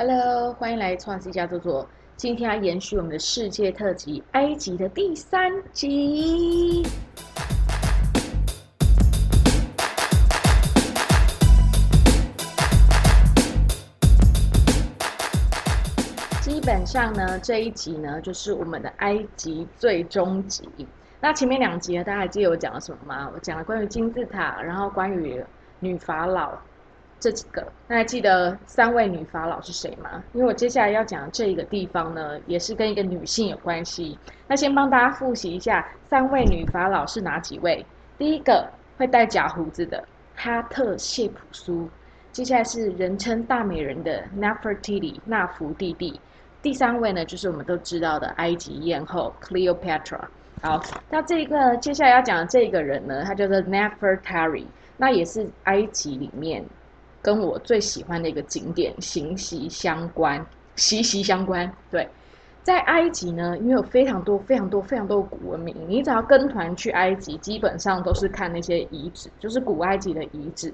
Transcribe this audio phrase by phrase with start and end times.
[0.00, 1.84] Hello，欢迎来创西家坐坐。
[2.14, 6.84] 今天要延续我们的世界特辑——埃及的第三集。
[16.40, 20.68] 基本上呢，这一集呢就是我们的埃及最终集。
[21.20, 23.28] 那前面两集呢，大家还记得我讲了什么吗？
[23.34, 25.44] 我讲了关于金字塔，然后关于
[25.80, 26.56] 女法老
[27.20, 27.66] 这几个。
[27.86, 30.22] 那还记得三位女法老是谁吗？
[30.32, 34.18] 因为我接下来要讲的这一个地方呢，也是跟一个女性有关系。
[34.46, 37.84] 那先帮大家复习一下，三位女法老是哪几位？
[38.16, 40.02] 第一个会戴假胡子的
[40.34, 41.88] 哈特谢普苏，
[42.32, 46.20] 接下来是人称大美人的 Nefertiti 纳福蒂蒂。
[46.60, 50.20] 第三位呢，就是我们都知道的埃及艳后 Cleopatra。
[50.60, 56.64] 好，那这一个接下来要讲的这个人呢，他叫做 Nefertari，那也是埃及里面
[57.28, 60.42] 跟我最喜欢的一个景点，息息相关，
[60.76, 61.70] 息息相关。
[61.90, 62.08] 对，
[62.62, 70.72] 在埃及呢，因为有非常多、非常多、非常多的古文明，你只要跟团去埃及，基本上都是看那些遗址，就是古埃及的遗址，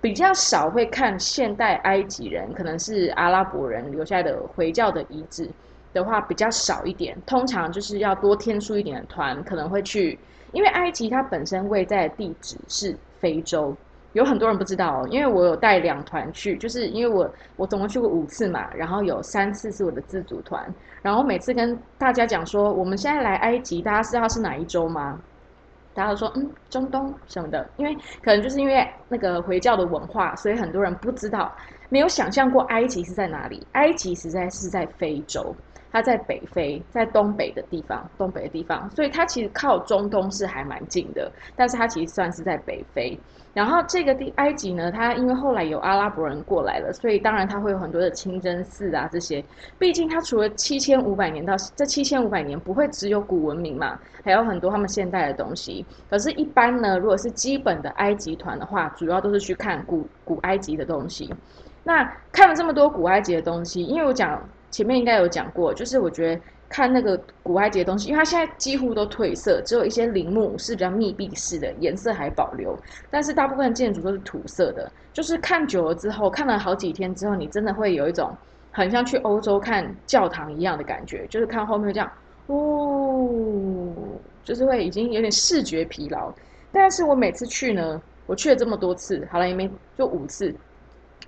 [0.00, 5.48] 比较少会看现代埃及人，可能是阿拉伯人留下的回教的遗址。
[5.92, 10.18] 的话比较少一点，通常就是要多天数一点的团，可能会去，
[10.50, 13.72] 因为埃及它本身位在地址是非洲，
[14.14, 20.66] 有很多人不知道，因为我有带两团去，就是因为我我总共去过五次嘛，然后有三次是我的自主团，
[21.02, 25.20] 然后每次跟大家讲说我们现在来埃及，大家知道是哪一周吗？
[25.92, 31.52] 大家都说嗯中东什么的，因为可能就是因为那个回教的文化，所以很多人不知道，
[31.88, 35.54] 没有想象过埃及是在哪里，埃及实在是在非洲。
[35.92, 43.16] 它在北非，在东北的地方，东北的地方，所以它其实靠中东是还蛮近的，但是它其实算是在北非。
[43.54, 49.42] 然后这个地埃及呢，它因为后来有阿拉伯人过来了，所以当然它会有很多的清真寺啊这些。
[49.78, 55.86] 毕竟它除了七千五百年到这七千五百年不会只有古文明嘛，还有很多他们现代的东西。
[56.10, 61.32] 可是，一般呢，如果是基本的埃及团的话，主要都是去看古古埃及的东西。
[61.84, 64.42] 那看了这么多古埃及的东西，因为我讲。
[64.70, 66.42] 前面应该有讲过，就是我觉得
[66.74, 72.76] 看那个古埃及的东西，因为它现在几乎都褪色，只有一些陵墓是比较密闭式的，颜色还保留。
[73.08, 78.36] 但是大部分建筑都是土色的，就是看久了之后，看了好几天之后，你真的会有一种
[78.72, 82.10] 很像去欧洲看教堂一样的感觉，就是看后面这样，
[82.48, 83.94] 哦，
[84.42, 86.34] 就是会已经有点视觉疲劳。
[86.72, 90.52] 但是我每次去呢，我去了这么多次，好了，也没就五次，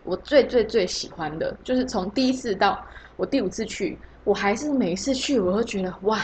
[0.03, 2.85] 我最最最喜欢的就是从第一次到。
[3.19, 6.21] 我第五次去，我还是每一次去，我都觉得哇，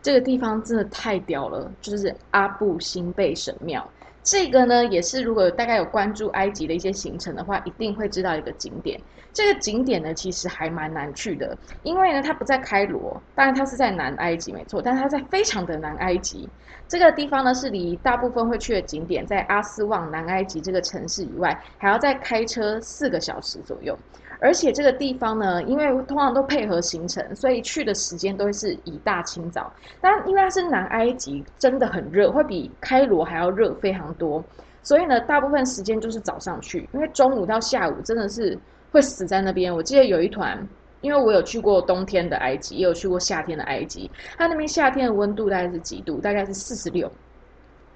[0.00, 1.70] 这个地方真的太屌了！
[1.82, 3.86] 就是阿布辛贝神庙，
[4.22, 8.98] 这个呢也是如果大概有关注埃及的一些行程的话，一定会知道一个景点。
[9.34, 16.48] 这个景点呢其实还蛮难去的，因为呢它不在开罗，当然它是在南埃及没错，但是它在非常的南埃及。
[16.88, 23.94] 这个地方呢是离大部分会去的景点在阿斯旺南埃及这个城市以外，还要再开车四个小时左右。
[24.40, 29.72] 而且这个地方呢，因为通常都配合行程，所以去的时间都会是以大清早。
[30.00, 34.44] 但因为它是南埃及，真的很热，会比开罗还要热非常多。
[34.82, 38.56] 所以呢，大部分时间就是早上去，因为中午到下午真的是
[38.92, 39.74] 会死在那边。
[39.74, 40.56] 我记得有一团，
[41.00, 46.20] 因为我有去过冬天的埃及，也有去过夏天的埃及，它那边夏天的温度大概是几度？
[46.20, 47.10] 大概是四十六，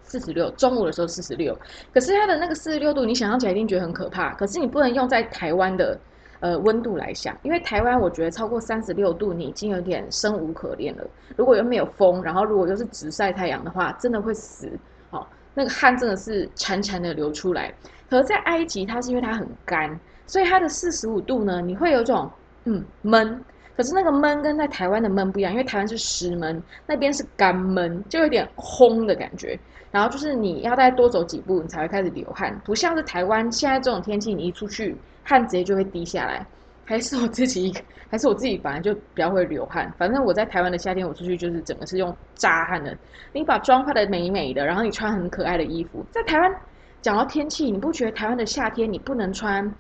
[0.02, 0.50] 四十六。
[0.52, 1.56] 中午的时候四十六，
[1.94, 4.34] 可是它的那个四十六度，你想象起来一定觉得很可怕。
[4.34, 5.98] 可是你不能用在台湾的。
[6.40, 11.06] 呃，温度来想，因为台湾我觉得超过三十六度，你已经有点生无可恋了。
[11.36, 14.70] 如果又没有风，然后如果又是直晒太阳的话，真的会死。
[15.10, 17.72] 好，那个汗真的是潺潺的流出来。
[18.08, 22.30] 可在埃及，它是因为它很干，所以它的四十五度呢，你会有种
[22.64, 23.44] 嗯闷。
[23.76, 29.58] 可是那个闷跟在台湾的闷不一样，因为台湾是湿闷，那边是干闷，就有点烘的感觉。
[29.90, 34.96] 然后就是你要再多走几步，你才会开始流汗，不像是台湾现在这种天气，你一出去。
[35.22, 36.46] 汗直接就会滴下来，
[36.84, 37.72] 还是我自己，
[38.08, 39.92] 还是我自己本来就比较会流汗。
[39.96, 42.96] 反正我在台湾的夏天，我出去就是整个是用扎汗的。
[43.32, 46.52] 你把妆化的美美的，然后你穿很可爱的衣服，在台湾
[47.00, 49.72] 讲到天气，你不觉得台湾的夏天你不能穿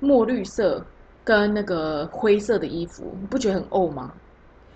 [0.00, 0.84] 墨绿色
[1.22, 4.12] 跟那个灰色的衣服，你不觉得很欧吗？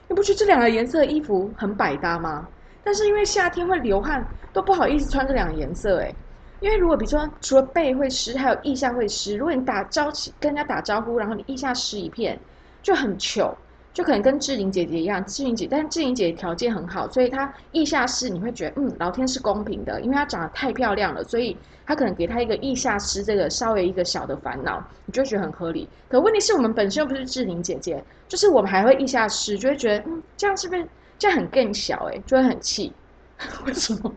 [0.08, 2.49] 你不觉得这两个颜色的衣服很百搭吗？
[2.82, 6.14] 但是因为夏天会流汗，都不好意思穿这两个颜色，哎。
[6.60, 9.36] 因为如果比如说除了背会湿，还有腋下会湿。
[9.36, 12.38] 如果你打招跟人家打招呼，然后你腋下湿一片，
[12.82, 13.56] 就很糗。
[13.92, 25.88] 就可能跟志玲姐姐一样，志玲姐，但志玲姐姐条件很好，所以她腋下湿你会觉得，嗯，老天是公平的，因为她长得太漂亮了，所以她可能给她一个腋下湿这个稍微一个小的烦恼，你就觉得很合理。
[26.08, 30.86] 可问题是我们本身又不是志玲姐姐，就是我们还会腋下湿，就会觉得，嗯，这样是不是
[31.18, 32.08] 这样很更小？
[32.12, 32.92] 哎，就会很气。
[33.66, 34.14] 为什么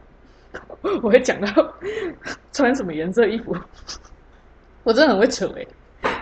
[1.02, 1.48] 我会讲到
[2.52, 3.56] 穿什么颜色衣服？
[4.84, 5.66] 我真的很会扯哎。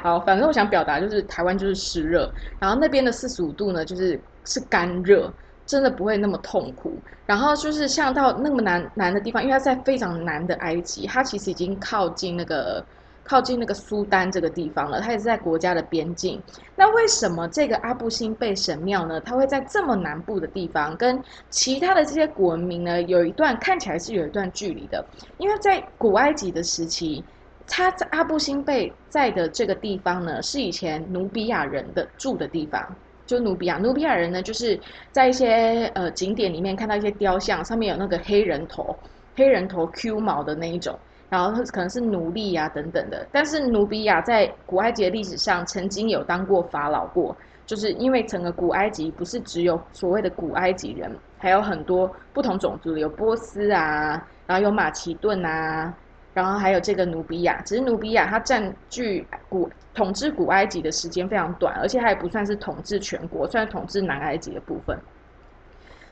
[0.03, 5.31] 好，反正我想表达就是台湾就是湿热，然后那边的四十五度呢，就是是干热，
[5.65, 7.01] 真的不会那么痛苦。
[7.25, 12.85] 然后就是像到那么南南的地方，因为它在非常南的埃及，它其实已经靠近那个
[13.23, 16.41] 靠近那个苏丹这个地方了，它也是在国家的边境。
[16.75, 19.19] 那为什么这个阿布辛贝神庙呢？
[19.21, 25.05] 它会在这么南部的地方，跟其他的这些古文明呢，有一段看起来是有一段距离的？
[25.37, 27.23] 因为在古埃及的时期。
[27.73, 32.85] 他在阿布辛贝在的这个地方呢，是以前努比亚人的住的地方。
[33.25, 34.77] 就努比亚，努比亚人呢，就是
[35.13, 38.93] 在一些呃景点里面看到一些雕像，上面有那个黑人头、
[39.37, 40.99] 黑人头 Q 毛的那一种，
[41.31, 43.25] 然后可能是奴隶啊等等的。
[43.31, 47.35] 但是努比亚在古埃及的历史上曾经有当过法老过，
[47.65, 55.91] 就是因为整个古埃及不是只有所谓的古埃及人，还有很多不同种族，有波斯啊，然后有马其顿啊。
[56.33, 64.97] 然后还有这个努比亚，只是努比亚它占据古统治古埃及的时间非常短，而且它也不算是统治全国，算是统治南埃及的部分。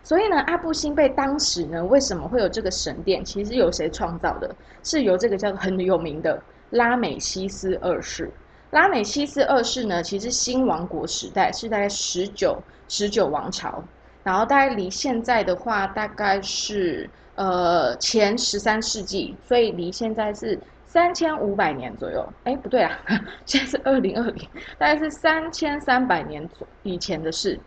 [0.09, 3.23] 所以呢，阿布辛贝当时呢，为什么会有这个神殿？
[3.23, 4.49] 其实由谁创造的？
[4.81, 6.41] 是由这个叫做很有名的
[6.71, 8.31] 拉美西斯二世。
[8.71, 12.57] 拉美西斯二世呢，其实新王国时代是大概十九
[12.87, 13.83] 十九王朝，
[14.23, 17.07] 然后大概离现在的话，大概是。
[17.35, 22.27] 呃，前十三世纪，所以离现在是三千五百年左右。
[22.43, 22.99] 哎，不对啊，
[23.45, 27.57] 现在是二零二零，大概是三千三百年左以前的事。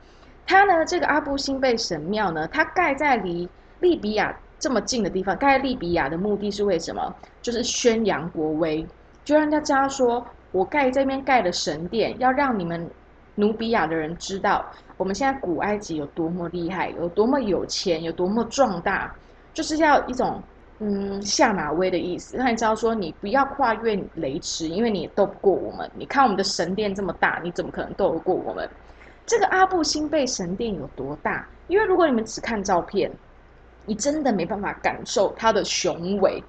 [0.46, 3.48] 它呢，这个阿布辛贝神庙呢，它盖在离
[3.80, 7.14] 利比亚这么近的地方，盖在利比亚的目的是为什么？
[7.40, 8.86] 就是宣扬国威，
[9.24, 12.88] 就让大家说，我盖这边盖的神殿，要让你们
[13.34, 14.64] 努比亚的人知道，
[14.96, 19.12] 我们现在古埃及有多么厉害，有多么有钱，有多么壮大。
[19.54, 20.42] 就是要一种
[20.78, 25.90] 嗯下马威的意思，让你知道说你不要跨越雷池，因为你斗不过我们。
[25.94, 28.68] 你看我们的神殿这么大，你怎么可能斗得过我们？
[29.32, 31.48] 这个阿布辛贝神殿有多大？
[31.66, 33.10] 因为如果你们只看照片，
[33.86, 36.44] 你真的没办法感受它的雄伟。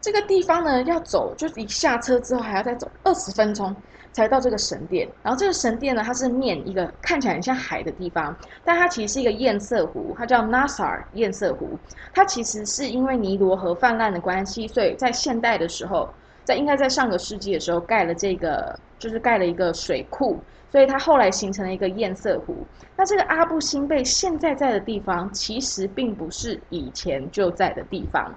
[0.00, 3.74] 这个地方呢，要走就是一下车之后还要再走二十分钟。
[4.12, 11.78] 才到这个神殿，然后这个神殿呢，它是面一个看起来很像海的地方，但它其实是一个堰塞湖，它叫 Nasar 堰塞湖。
[12.12, 16.08] 它其实是因为尼罗河泛滥的关系，所以在现代的时候，
[16.42, 22.66] 在应该在上个世纪的时候盖了这个，就是盖了一个水库，所以它后来形成了一个堰塞湖。
[22.96, 28.34] 那这个阿布辛贝现在在的地方，其实并不是以前就在的地方，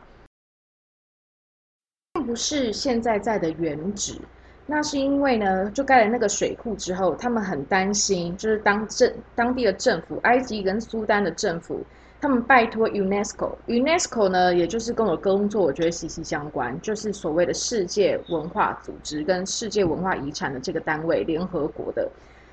[2.13, 4.19] 并不是现在在的原址。
[4.65, 11.85] 那是因为呢，就盖了那个水库之后，他们很担心，就是当政当地的政府，埃及跟苏丹的政府，
[12.23, 22.09] 他们拜托 UNESCO，UNESCO 呢，也就是跟我工作我觉得息息相关，就是所谓的世界文化组织跟世界文化遗产的这个单位，联合国的，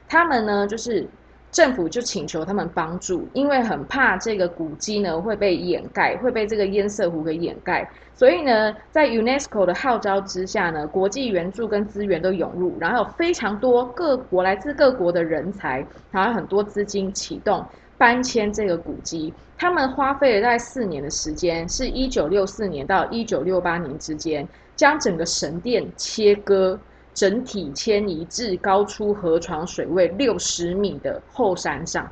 [0.08, 1.06] 他们呢就是。
[1.52, 7.90] 政府就请求他们帮助，因为很怕这个古迹呢会被掩盖，会被这个堰塞湖给掩盖。
[8.14, 17.66] 所以呢，在 UNESCO 的号召之下呢，国际援助跟资源都涌入，然后有非常多各国来自各国的人才，然后很多资金启动
[18.00, 19.34] 搬迁这个古迹。
[19.58, 26.78] 他们花费了大概四年的时间，是一九六四年到一九六八年之间，将整个神殿切割。
[27.12, 32.08] 整体迁移至高出河床水位六十米的后山上，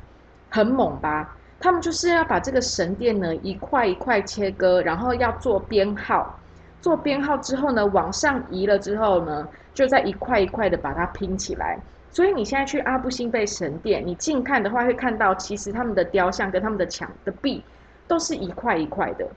[0.49, 1.35] 很猛吧？
[1.57, 6.37] 他们就是要把这个神殿呢一块一块切割，然后要做编号，
[6.81, 11.79] 做编号之后呢往上移了之后呢，就在一块一块的把它拼起来。
[12.11, 17.63] 所以你现在去阿布辛贝神殿，你近看的话会看到，其实他们的雕像跟他们的墙的壁
[18.07, 19.27] 都是一块一块的。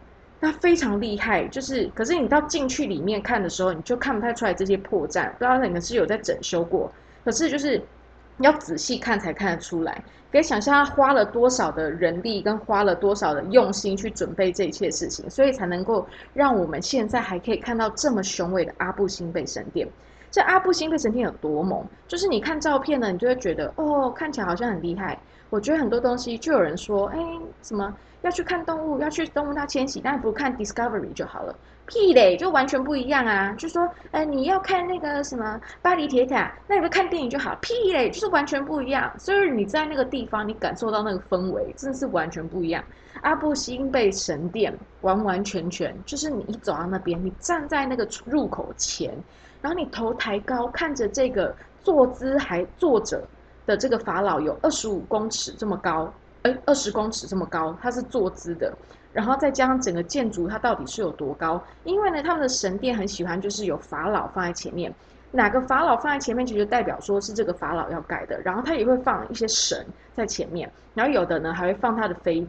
[0.40, 6.90] 那非常厉害，就是，可是你到进去里面看的时候，你就看不太出来这些破绽，不知道你们是有在整修过。
[7.24, 7.80] 可是就是
[8.38, 10.02] 要仔细看才看得出来，
[10.32, 19.86] 可以想象他花了多少的人力跟花了多少的用心去准备这一切事情，所以才能够让我们现在还可以看到这么雄伟的阿布辛贝神殿。
[20.32, 21.84] 这阿布辛贝神殿有多猛？
[22.08, 25.16] 就是你看照片呢，你就会觉得哦，看起来好像很厉害。
[25.50, 27.18] 我觉得很多东西就有人说，哎，
[27.62, 27.94] 什么？
[28.22, 31.54] 要去看动物，要去动物大迁徙，但不如看 Discovery 就好了。
[31.86, 33.52] 屁嘞，就完全不一样啊！
[33.58, 37.54] 就说，呃，你要看那个什么巴黎铁塔，那你就看电影就好。
[37.60, 39.12] 屁嘞，就是完全不一样。
[39.18, 42.82] 所以你在那个地方，你感受到那个氛围，真的是完全不一样。
[43.22, 44.72] 阿布辛贝神殿
[45.02, 49.12] 完完全全就是你一走到那边，你站在那个入口前，
[49.62, 53.22] 然后你头抬高看着这个坐姿还坐着
[53.64, 58.76] 的这个法老，有二十五公尺这么高，哎，二十公尺这么高，它是坐姿的。
[59.12, 61.62] 然后再加上整个建筑，它到底是有多高？
[61.84, 64.92] 因为呢，他们的神殿很喜欢就是有法老放在前面，
[65.30, 68.40] 哪个法老放在前面，其实代表说是这个法老要盖的。
[68.40, 72.48] 然后他也会放一些神在前面，然后有的呢还会放他的妃子。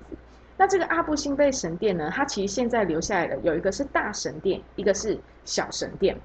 [0.55, 6.17] 那这个阿布辛贝神殿呢，它其实现在留下来的有一个是大神殿，一个是小神殿。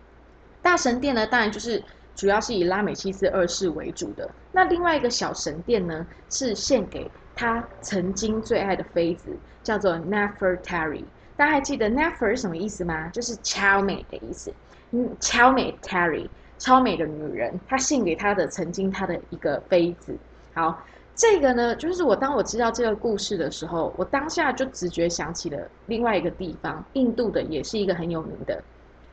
[0.62, 1.83] 大神殿呢，当然就是
[2.15, 4.29] 主要是以拉美西斯二世为主的。
[4.53, 7.11] 那另外一个小神殿呢，是献给。
[7.41, 9.31] 他曾经最爱的妃子
[9.62, 11.05] 叫做 Nefertari，
[11.37, 13.07] 大家还记得 Nefer 是什么意思吗？
[13.11, 14.53] 就是超美的意思。
[14.91, 20.17] 嗯，超美 Tari，超美的女人，她献给她的曾经她的一个妃子。
[20.53, 20.83] 好，
[21.15, 28.61] 这个呢，就是我当我知道这个故事的时候，我当下就直觉想起了另外一个地方，印度的也是一个很有名的，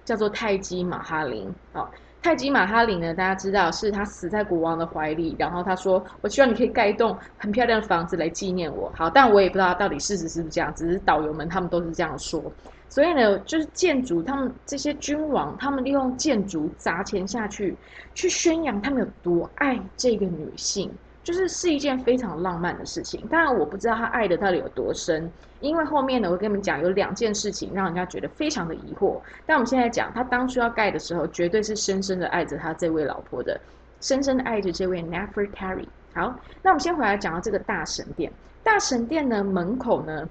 [0.05, 1.53] 叫做泰姬玛哈林。
[1.73, 1.91] 好。
[2.23, 3.13] 泰姬玛哈林呢？
[3.13, 12.41] 大家知道是他死在国王的怀里，然后他说：“我希望你可以盖一栋很漂亮的房子来纪念我。”好，但我也不知道到底事实是不是这样，只是导游们他们都是这样说。
[12.89, 17.77] 所以呢，就是建筑，他们这些君王，他们利用建筑砸钱下去，
[18.15, 20.91] 去宣扬他们有多爱这个女性。
[21.25, 25.27] 就是是一件非常浪漫的事情，当然我不知道他爱的到底有多深，
[25.59, 29.19] 因为后面呢，我跟你们讲有两件事情让人家觉得非常的疑惑。
[29.43, 33.59] 但我们现在讲，他当初要盖的时候，绝对是深深的爱着他这位老婆的，
[34.01, 35.87] 深深的爱着这位 Nefertari。
[36.13, 38.31] 好，那我们先回来讲到这个大神殿。
[38.61, 40.29] 大神殿呢，门口呢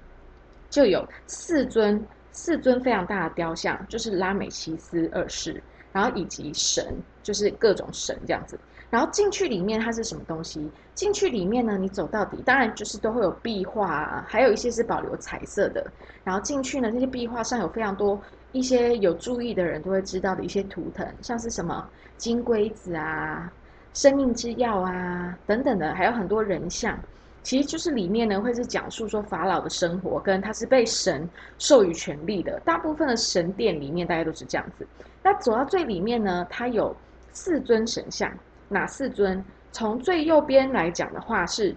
[0.69, 5.61] 就有四尊四尊非常大的雕像，就是拉美西斯二世，
[5.91, 8.57] 然后以及神，就是各种神这样子。
[8.95, 10.71] 然后进去里面它是什么东西？
[10.93, 15.85] 进去里面呢，你走到底，当然就是都会有壁画啊，还有一些是保留彩色的。
[16.23, 18.17] 然后进去呢，那些壁画上有非常多
[18.53, 21.85] 一些有注意的人都会知道的一些图腾，像是什么
[22.15, 23.51] 金龟子啊、
[23.93, 26.97] 生命之药啊等等的，还有很多人像。
[27.43, 32.57] 其实就是里面呢会是讲述说法老的生活，跟他是被神授予权力的。
[32.61, 34.87] 大部分的神殿里面大概都是这样子。
[35.21, 36.95] 那走到最里面呢，它有
[37.33, 38.31] 四尊神像。
[38.69, 39.43] 哪四尊？
[39.71, 41.75] 从最右边来讲的话，是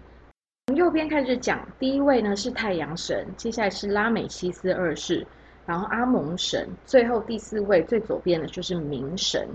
[0.68, 1.66] 从右边开始讲。
[1.78, 5.26] 第一位呢是太阳神，接下来是拉美西斯二世，
[5.66, 9.49] 然后阿蒙神，最后第四位最左边的就是冥神。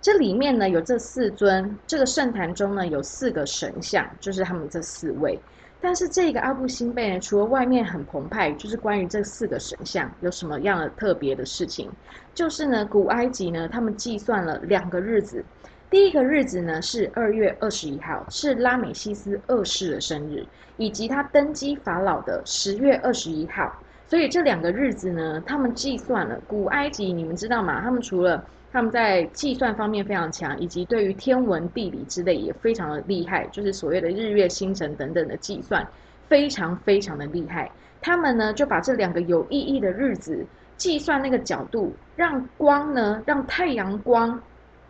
[0.00, 5.38] 这里面呢有这四尊，这个圣坛中呢有四个神像，就是他们这四位。
[5.82, 11.90] 但是这个阿布辛贝呢，除了外面很澎湃，就是关于这四个神像有什么样的特别的事情？
[12.34, 15.44] 就是呢，古埃及呢，他们计算了两个日子。
[15.90, 23.76] 第一个日子呢是二月二十一号，是拉美西斯二世的生日，以及他登基法老的十月二十一号。
[24.06, 27.80] 所以这两个日子呢，他们计算了古埃及，你们知道吗？
[27.80, 35.84] 他们除了他们在计算方面非常强，以及对于天文地理之类也非常的厉害，就是所谓的日月星辰等等的计算
[36.28, 37.68] 非常非常的厉害。
[38.00, 44.40] 他们呢就把这两个有意义的日子计算那个角度，让光呢，让太阳光。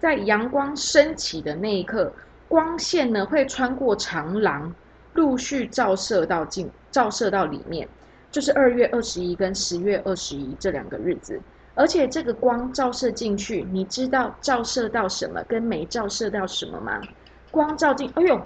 [0.00, 2.10] 在阳光升起的那一刻，
[2.48, 4.74] 光线呢会穿过长廊，
[5.12, 7.86] 陆续照射到进，照射到里面，
[8.30, 11.38] 就是二月二十一跟十月二十一这两个日子。
[11.74, 17.00] 而且这个光照射进去，你知道照射到什么，跟没照射到什么吗？
[17.50, 18.40] 光照进，哎呦，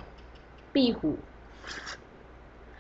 [0.73, 1.17] 壁虎。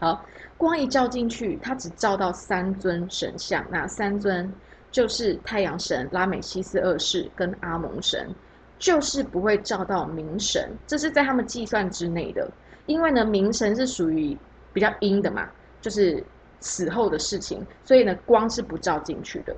[0.01, 0.25] 好，
[0.57, 4.53] 光一照进去，它只照到三尊神像，那三尊
[4.91, 8.29] 就是太阳神拉美西斯二世跟阿蒙神。
[8.79, 12.49] 就是不会照到冥神，这是在他们计算之内的。
[12.87, 14.37] 因为呢，冥神是属于
[14.73, 15.49] 比较阴的嘛，
[15.81, 16.23] 就是
[16.61, 19.57] 死后的事情，所以呢，光是不照进去的。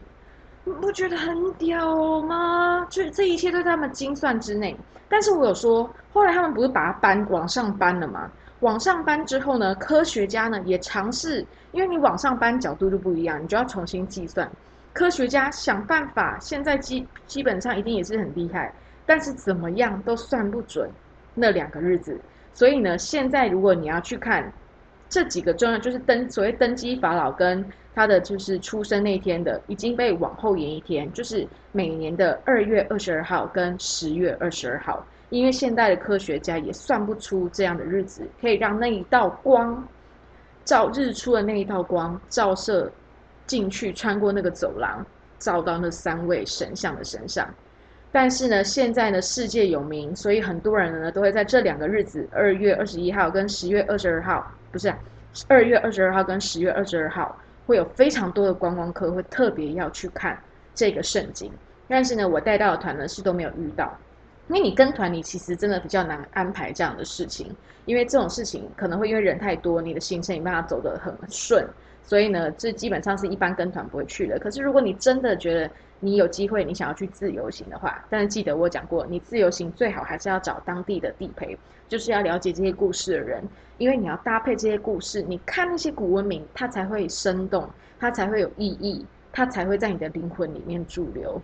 [0.64, 2.86] 不觉得很屌吗？
[2.90, 4.76] 就这一切都在他们精算之内。
[5.08, 8.30] 但是我有说，后来他们不是把它搬往上搬了吗？
[8.60, 14.50] 往上搬之后呢，科学家呢也尝试，因为你往上搬角度就不一样，你就要重新计算。
[14.92, 18.72] 科学家想办法，现在基基本上一定也是很厉害。
[19.06, 20.90] 但是怎么样都算不准
[21.34, 22.20] 那两个日子，
[22.52, 24.52] 所以呢，现在如果你要去看
[25.08, 39.86] 这几个重要，就是登所谓登基法老跟他的就是出生那天的，已经被往后延一天，就是每年的二月二十二号跟十月二十二号，因为现代的科学家也算不出这样的日子，可以让那一道光
[40.64, 42.90] 照日出的那一道光照射
[43.46, 45.06] 进去，穿过那个走廊。
[45.38, 47.46] 照到那三位神像的身上。
[48.18, 54.90] 但是呢，现在呢世界有名，所以很多人呢都会在这两个日子，二月二十一号跟十月二十二号，不是
[55.48, 60.34] 二月二十二号跟十月二十二号，会有非常多的观光客会特别要去看
[60.74, 61.52] 这个圣经。
[61.88, 63.94] 但是呢，我带到的团呢是都没有遇到，
[64.48, 67.54] 因为你跟团，你其实真的比较难安排这样的事情，
[67.84, 71.68] 因为这种事情可能会因为人太多，你的行程没办法走得很顺，
[72.02, 74.38] 所以呢，这基本上是一般跟团不会去的。
[74.38, 83.42] 可是如果你真的觉得你有机会，你想要去自由行的话，但是记得我讲过，你自由行最好还是要找当地的地陪，就是要了解这些故事的人，
[83.78, 91.40] 因为你要搭配这些故事，你看那些古文明，它才会生动，它才会有意义，它才会在你的灵魂里面驻留。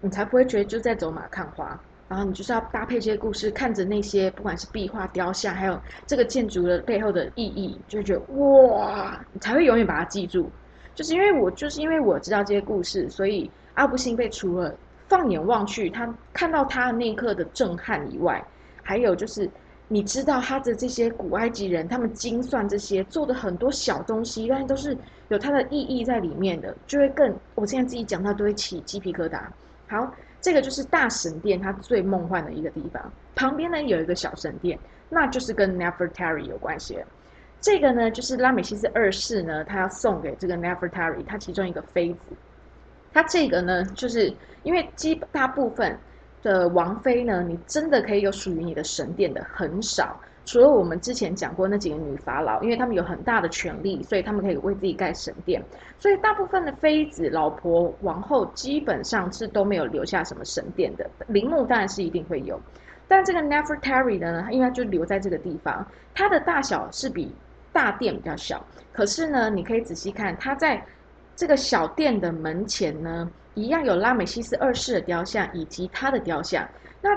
[0.00, 10.48] 你才不会觉得就在走马看花，然后你就是要搭配这些故事，看着那些不管是壁画、雕像，还有这个建筑的背后的意义，就觉得哇，你才会永远把它记住。
[10.96, 14.74] 就是因为我就是因为我知道这些故事，所以阿布辛贝除了
[15.06, 18.44] 放眼望去，他看到他的那一刻的震撼以外，
[18.82, 19.48] 还有就是
[19.86, 24.96] 你知道他的这些古埃及人，他们精算这些做的很多小东西，但是都是
[25.28, 29.40] 有它的意义在里面的，就会更我现在自己讲到都会起鸡皮疙瘩。
[29.88, 30.10] 好，
[30.40, 33.12] 这个就是大神殿，它最梦幻的一个地方。
[33.34, 34.78] 旁边呢有一个小神殿，
[35.10, 36.98] 那就是跟 Nefertari 有关系。
[37.66, 42.36] 这个呢就是拉美西斯二世呢，他要送给这个 Nefertari 他其中一个妃子。
[43.12, 44.32] 他这个呢，就是
[44.62, 45.98] 因为基大部分
[46.44, 50.16] 的王妃呢，你真的可以有属于你的神殿的很少。
[50.44, 55.60] 除了我们之前讲过那几个女法老，因为他们有很大的权力，所以他们可以为自己盖神殿。
[55.98, 61.04] 所以大部分的妃子、老婆、王后基本上是都没有留下什么神殿的。
[61.26, 62.60] 陵墓当然是一定会有，
[63.08, 67.34] 但这个 Nefertari 呢，因为它就留在这个地方，它的大小是比
[67.76, 68.64] 大殿比较小。
[68.90, 70.82] 可是呢，你可以仔细看，它在
[71.36, 76.66] 这个小殿的门前呢，一样有拉美西斯二世的雕像以及他的雕像。
[77.02, 77.10] 那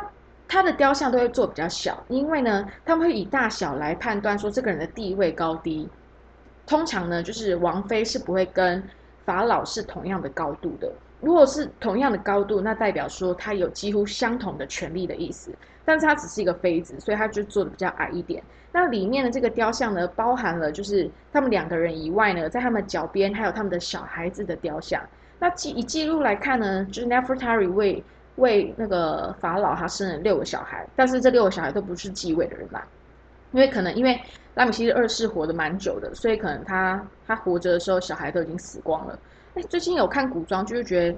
[0.45, 5.87] 他的雕像都会做比较小，因为呢，他们会以大小来判断说这个人的地位高低。
[6.67, 8.83] 通常呢，就是王妃是不会跟
[9.23, 10.91] 法老是同样的高度的。
[11.21, 15.51] 如果是同样的高度，那代表说他有几乎相同的权利的意思。
[15.85, 18.43] 但是他只是一个妃子，所以他就做的比较矮一点。
[18.71, 25.01] 那里面的这个雕像呢，包含了就是他们两个人以外呢，在他们脚边还有他们的小孩子的雕像。
[25.39, 28.03] 那记以记录来看呢，就是 Nefertari 为
[28.35, 32.87] 为那个法老，他生了六个小孩，但是这六个小孩都不是继位的人吧？
[33.51, 34.21] 因为可能因为
[34.53, 39.17] 拉米西斯二世活得蛮久的，所以可能他他活着的时候小孩都已经死光了。
[39.55, 41.17] 哎，最近有看古装，就是觉得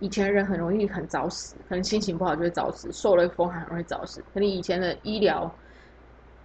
[0.00, 4.20] 以前人很容易很早死，可能心情不好就会早死，受了风寒容易早死。
[4.32, 5.50] 可能以前的医疗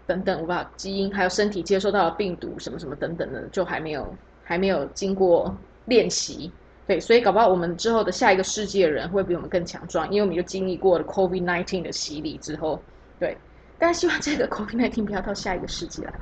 [0.05, 6.51] 等等，我把基因还有身体接受到的病毒什么什么等等的，就还没有还没有经过练习。
[6.85, 12.81] 对，所以搞不好我们之后的下一个世纪的人会比我们更强壮，因为我们就经历过了 COVID nineteen 的洗礼之后，
[13.19, 13.37] 对。
[13.79, 16.13] 但希望这个 COVID nineteen 不要到下一个世纪来，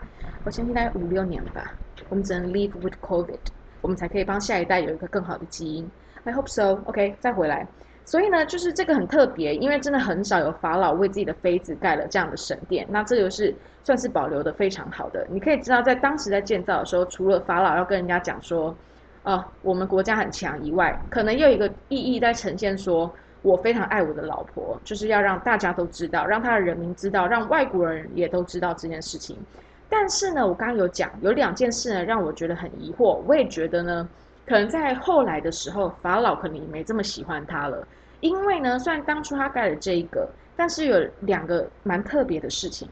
[0.44, 1.76] 我相信大概五六年吧，
[2.10, 3.40] 我们只能 live with COVID，
[3.82, 5.90] 我们才可以帮下一代有一个更好的基因。
[6.24, 6.80] I hope so.
[6.86, 7.68] OK，再回来。
[8.06, 15.26] 所以呢，就是这个很特别，因为真的很少有法老为自己的妃子盖了这样的神殿，那这个是算是保留的非常好的。
[15.30, 18.76] 你可以知道，在当时在建造的时候，除了法老要跟人家讲说。
[19.24, 23.08] 啊，我们国家很强以外，可能又有一个意义在呈现，说
[23.44, 29.38] 我非常爱我的老婆，就是要让大家都知道，让他的人民知道，让外国人也都知道这件事情。
[29.88, 33.22] 但是呢，我刚刚有讲有两件事呢，让我觉得很疑惑。
[33.28, 34.10] 我也觉得呢，
[34.52, 37.88] 可能在后来的时候，法老可能也没这么喜欢他了，
[38.20, 42.86] 因为呢，虽然当初他盖了这一个，但是有两个蛮特别的事情。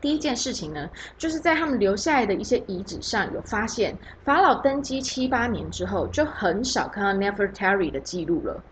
[0.00, 8.62] 第一件事情呢，就是在他们留下来的一些遗址上有发现，法老登基七八年之后，就很少看到 Nefertari 的记录了，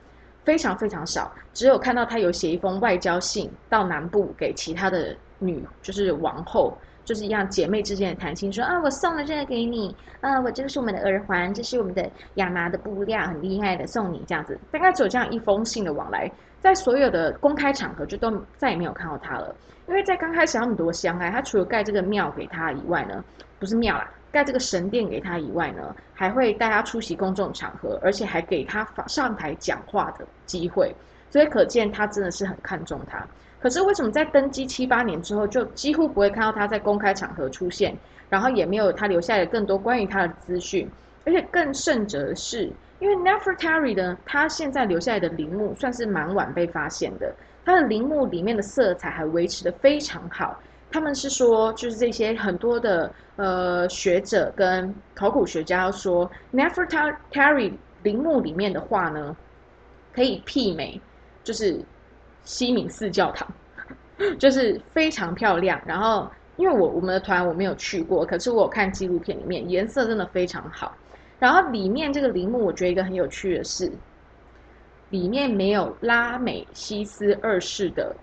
[0.45, 16.31] 非常非常少，只有看到他有写一封外交信到南部给其他的女，就是王后，就是一样姐妹之间的谈心，说啊，我送了这个给你，啊，我这个是我们的耳环，这是我们的亚麻的布料，很厉害的，送你这样子，大概只有这样一封信的往来，
[16.63, 19.55] 在所有的公开场合就都再也没有看到他了。
[19.87, 23.23] 因为在刚开始他们多相爱，他除了盖这个庙给他以外呢，
[23.59, 30.91] 不是庙啦，盖这个神殿给他以外呢，还会带他出席公众场合，而且还给他上台讲话的机会，
[31.29, 33.23] 所以可见他真的是很看重他。
[33.65, 37.97] 可是为什么在登基七八年之后，就几乎不会看到他在公开场合出现，
[38.29, 40.87] 然后也没有他留下来更多关于他的资讯，
[41.25, 47.35] 而且更甚者是，因为 Nefertari 呢，他现在留下来的陵墓算是蛮晚被发现的。
[47.65, 50.61] 他的陵墓里面的色彩还维持的非常好。
[50.93, 57.73] 他们是说，就是这些很多的呃学者跟考古学家说，Nefertari
[58.03, 59.35] 陵墓里面的画呢，
[60.15, 61.01] 可以媲美
[61.43, 61.83] 就是
[62.45, 63.47] 西敏寺教堂，
[64.39, 65.81] 就是非常漂亮。
[65.85, 70.97] 然后因为我我们的团我没有去过，可是我有看纪录片里面颜色真的非常好。
[71.39, 73.91] 然后里面这个陵墓，我觉得一个很有趣的是，
[75.11, 78.15] 里面没有拉美西斯二世的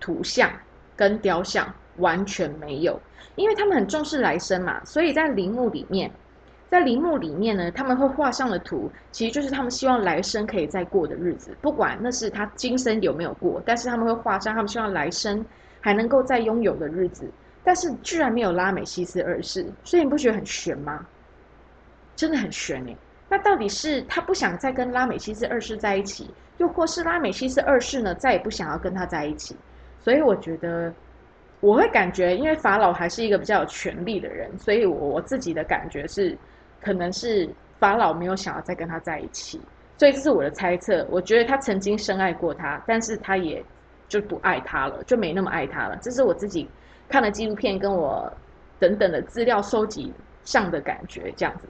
[0.00, 0.50] 图像
[0.96, 2.98] 跟雕像，完全没有，
[3.36, 6.10] 因为他们很重视来生嘛，所以在陵墓里面，
[6.70, 15.44] 在陵墓里面呢，他们会画上的图，其实就是他们希望来生可以再过的日子，不管那是他今生有没有过，但是他们会画上他们希望来生
[15.80, 17.26] 还能够再拥有的日子，
[17.64, 21.06] 但是居然没有拉美西斯二世，所以你不觉得很悬吗？
[22.14, 22.96] 真的很悬哎，
[23.28, 26.28] 那到底是他不想再跟拉美西斯二世在一起，
[26.58, 29.56] 又或是拉美西斯二世呢再也不想要跟他在一起？
[30.00, 30.92] 所以我觉得
[31.60, 36.36] 我会感觉，因为法老还是一个比较有权力的人，所以我我自己的感觉是，
[36.88, 37.46] 可能是
[37.78, 39.60] 法老没有想要再跟他在一起，
[39.98, 41.06] 所以这是我的猜测。
[41.10, 43.62] 我觉得他曾经深爱过他，但是他也
[44.08, 45.98] 就不爱他了，就没那么爱他了。
[46.00, 46.66] 这是我自己
[47.06, 48.32] 看了纪录片跟我
[48.78, 50.10] 等等的资料收集
[50.44, 51.68] 上的感觉，这样子。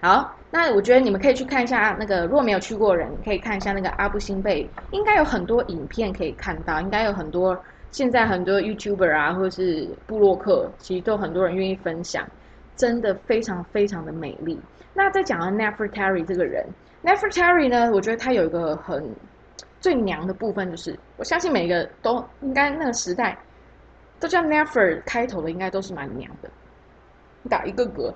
[0.00, 7.56] 好，那我觉得你们可以去看一下那个，如果没有去过人，可以看一下那个阿布辛贝，应该有很多影片可以看到，应该有很多
[7.92, 12.26] 现在很多 YouTuber 啊，或是布洛克，其实都很多人愿意分享，
[12.80, 14.58] 真的非常非常的美丽。
[14.94, 16.66] 那再讲到 Nefertari 这个人
[17.04, 19.14] ，Nefertari 呢，我觉得他有一个很
[19.80, 23.38] 最娘的部分，就是我相信每个都应该那个时代
[24.18, 26.48] 都叫 Nefer 开头的，应该都是蛮娘的，
[27.50, 28.14] 打一个嗝。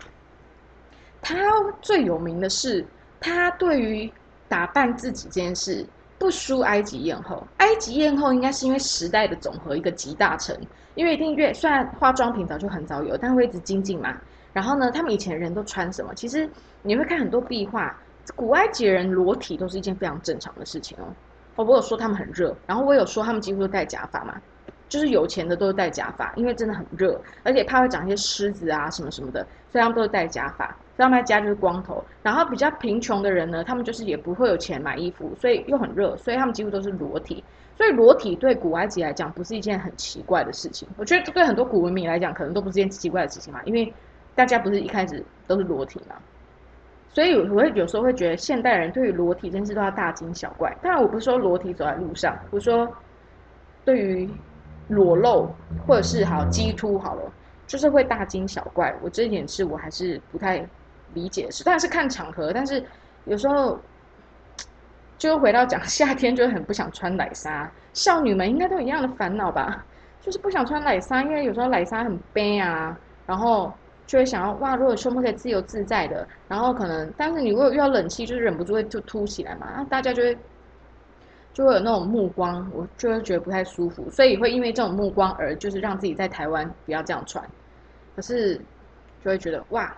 [1.21, 1.35] 他
[1.83, 2.83] 最有名的是，
[3.21, 4.11] 他对于
[4.49, 5.85] 打扮自己这件事
[6.19, 7.47] 不输埃及艳后。
[7.59, 10.57] 埃及艳后应该是因为时代的总和，一个集大成。
[10.95, 14.17] 因为一定越虽然化妆品早就很早有，但会一直精进嘛。
[14.55, 16.15] 然后呢，他们以前人都穿什么？
[16.15, 16.49] 其实
[16.81, 17.95] 你会看很多壁画，
[18.35, 21.05] 古埃及人裸体都是一件非常正常的事情哦。
[21.57, 24.41] 我有说他们很热，然后我有说他们几乎都戴假发嘛。
[24.87, 30.67] 就是有钱的都是戴假发，因为真的很热，而且怕会长一些虱子啊什么什么的，所以他们都是戴假发。
[30.97, 32.05] 所以他们家就是光头。
[32.23, 37.43] 然后比较贫穷的人呢，他们就是也不会有钱买衣服，所以又很热，所以他们几乎都是裸体。
[37.77, 40.87] 所以裸体对古埃及来讲不是一件很奇怪的事情。
[40.97, 43.93] 我觉得对很多古文明来讲，可能都不是一件奇怪的事情嘛，因为
[44.35, 46.17] 大家不是一开始都是裸体嘛。
[47.09, 50.77] 所以我会有时候会觉得现代人对于裸体这件事都要大惊小怪。
[50.83, 52.89] 当然我不是说裸体走在路上，我说
[53.85, 54.31] 对于。
[54.89, 55.49] 裸露
[55.87, 57.23] 或者是好鸡突好了，
[57.67, 58.95] 就是会大惊小怪。
[59.01, 60.63] 我这一点是我还是不太
[61.15, 62.53] 理解的事，当然是看场合。
[62.53, 62.85] 但是
[63.25, 63.81] 有时候
[65.17, 67.67] 就回到讲 夏天，就很不想穿奶纱。
[67.95, 69.83] 少女们应该都一样的烦恼吧？
[70.21, 72.95] 就是不想穿奶纱，因为有时候奶纱很悲啊，
[73.25, 73.73] 然后
[74.07, 80.37] 就会想要哇，如果胸部可以自由自在的，然后可能，但是你如果遇到冷气，就是忍不住会就凸起来嘛，那大家就会。
[81.53, 87.49] 就会有那种目光，我就会觉得不太舒服，所以会因为这种目光而就是让自己在台湾不要这样穿。
[88.17, 88.57] 可是
[89.25, 89.97] 就会觉得哇，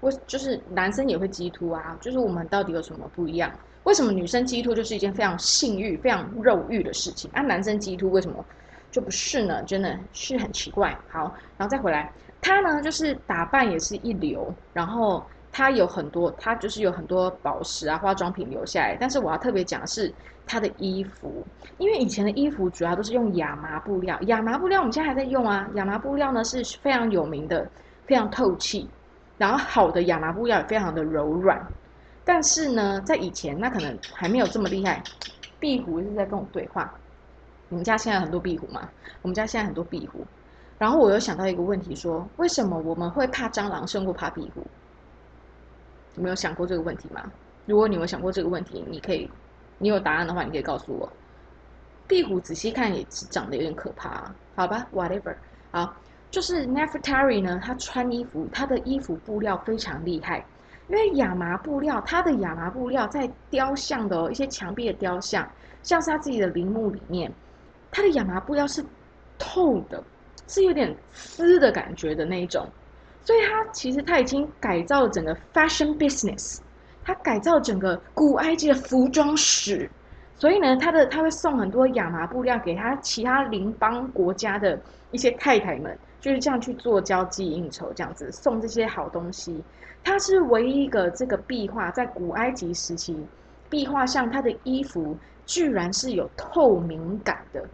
[0.00, 3.48] 我就是男生也会激突啊，就是我们到底有什么不一样？
[3.84, 8.44] 为什么女生激突就是一件非常性欲、非常肉欲的事情，啊，男生激突为什么
[8.90, 9.62] 就不是呢？
[9.62, 10.90] 真的是很奇怪。
[11.08, 12.12] 好，然后再回来，
[12.46, 15.24] 他呢就是打扮也是一流，然后。
[15.52, 18.94] 它有很多，它就是有很多宝石啊、化妆品留下来。
[19.00, 20.12] 但是我要特别讲的是
[20.46, 21.42] 它的衣服，
[21.78, 25.66] 因为以前的衣服主要都是用亚麻布料，亚麻布料我们现在还在用啊。
[25.76, 27.66] 亚麻布料呢是非常有名的，
[28.04, 28.86] 非常透气，
[29.38, 31.58] 然后好的亚麻布料也非常的柔软。
[32.22, 35.02] 但是呢，在以前那可能还没有这么厉害。
[35.58, 36.92] 壁虎是在跟我对话，
[37.70, 38.86] 你们家现在很多壁虎吗？
[39.22, 40.22] 我们家现在很多壁虎。
[40.78, 44.62] 然后我又想到一个问题，说为什么我们会怕蟑螂胜过怕壁虎？
[46.16, 47.22] 有没有想过这个问题吗？
[47.66, 49.30] 如果你有想过这个问题，你可以，
[49.78, 51.10] 你有答案的话，你可以告诉我。
[52.06, 55.34] 壁虎仔细看也是长得有点可怕啊，好吧，whatever。
[55.72, 55.92] 好，
[56.30, 60.44] 就是 Nefertari 呢，他穿衣服，他的衣服布料非常厉害，
[60.88, 65.46] 因为亚麻布料，他的亚麻布料在雕像的一些墙壁的雕像，
[65.82, 67.32] 像是他自己的陵墓里面，
[67.90, 68.84] 他的亚麻布料是
[69.36, 70.02] 透的，
[70.46, 72.66] 是有点丝的感觉的那一种。
[73.22, 76.58] 所以他其实他已经改造了整个 fashion business，
[77.04, 79.90] 他改造整个古埃及的服装史。
[80.38, 84.78] 所以呢，他的他会送很多亚麻布料给他其他邻邦国家的
[85.10, 89.64] 一些太太们，就是这样去做交际应酬，这样子送这些好东西。
[90.04, 93.26] 他是唯一一个这个壁画在古埃及时期，
[93.68, 97.64] 壁画上他的衣服居然是有透明感的，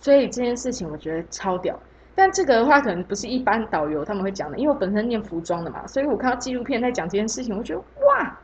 [0.00, 1.78] 所以这件事情我觉得超屌。
[2.16, 8.36] 但这个的话，可能不是一般导游他们会讲的，因为我本身念服装的嘛，所以我看到纪录片在讲这件事情，我觉得哇，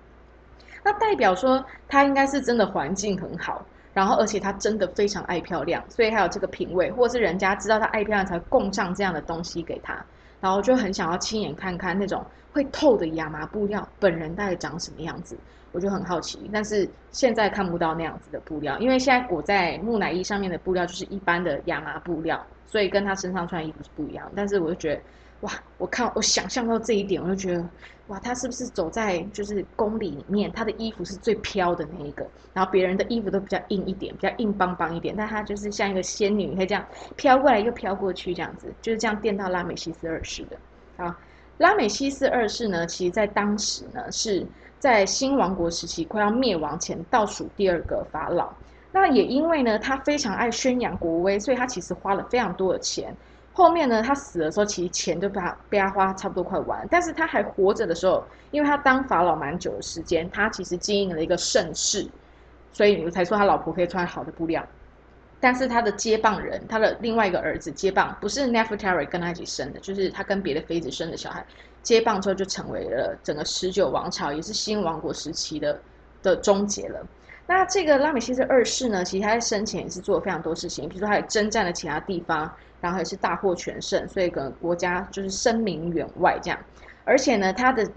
[0.85, 10.05] 那代表说他应该是真的环境很好，然后而且他真的非常爱漂亮，所以他有这个品味，或者是人家知道他爱漂亮才供上这样的东西给他，
[10.39, 15.35] 然后就很想要亲眼看看那种会透的亚麻布料本人大概长什么样子，
[15.73, 16.51] 我就很好奇。
[16.53, 24.33] 但是现在看不到那样子的布料，因为现在裹在木乃伊上面的布料就是一般的亚麻布料，所以跟他身上穿的衣服是不一样。
[24.35, 25.03] 但是我就觉得。
[25.43, 25.51] 哇！
[25.77, 27.69] 我看我想象到这一点，我就觉得，
[28.07, 40.57] 哇，他是不是走在就是宫里里面，他的衣服是最飘的那一个，然后别人的衣服都比较硬一点，比较硬邦邦一点，但他就是像一个仙女，可以这样飘过来又飘过去，这样子，就是这样电到拉美西斯二世的。
[40.97, 41.13] 好，
[41.59, 44.47] 拉美西斯二世呢，其实在当时呢是
[44.79, 48.55] 在新王国时期快要灭亡前倒数第二个法老。
[48.93, 53.17] 那也因为呢，他非常爱宣扬国威，所以他其实花了非常多的钱。
[53.55, 56.87] 后面呢，他死的时候，其实钱都被他被他花差不多快完。
[56.91, 62.07] 但是他还活着的时候，因为他当法老蛮久的时间，他其实经营了一个盛世，
[62.73, 64.65] 所以你才说他老婆可以穿好的布料。
[65.41, 71.45] 但是他的接棒人，他的另外一个儿子接棒，不是 Nefertari 跟他一起生的，就是他跟别的妃子生的小孩。
[71.83, 75.81] 接棒之后就成为了整个十九王朝，也是新王国时期的
[76.23, 77.05] 的终结了。
[77.47, 82.51] 那这个拉美西斯二世呢，其实他在生前也是做了非常多事情，比如说他也征战了其他地方。
[82.83, 86.59] 然后也是大获全胜，所以跟国家就是声名远外这样。
[87.05, 87.89] 而且呢，他的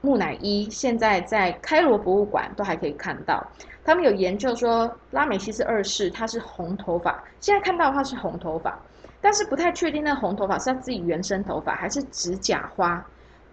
[0.00, 3.46] 木乃伊现在在开罗博物馆都还可以看到。
[3.84, 8.78] 他们有研究说，拉美西斯二世他是红头发，现在看到的话是红头发，
[9.20, 13.04] 但是不太确定那红头发是他自己原生头发还是指甲花，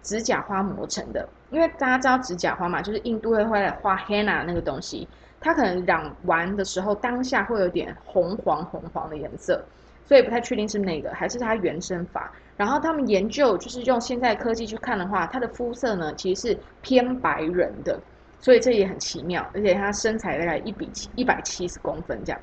[0.02, 1.28] 指甲花磨成的。
[1.50, 5.06] 因为大家知道指甲花嘛，就是印度会会来画 henna 那个东西，
[5.40, 9.62] 它可能染完的时候当下会有点红黄红黄的颜色。
[10.04, 12.32] 所以不太确定是哪个，还是他原生法。
[12.56, 18.00] 然后他们研究，就是用现在科技去看的话，他的肤色呢其实是偏白人的，
[18.40, 19.46] 所以这也很奇妙。
[19.52, 22.40] 而且他身材大概一比七一百七十公分这样。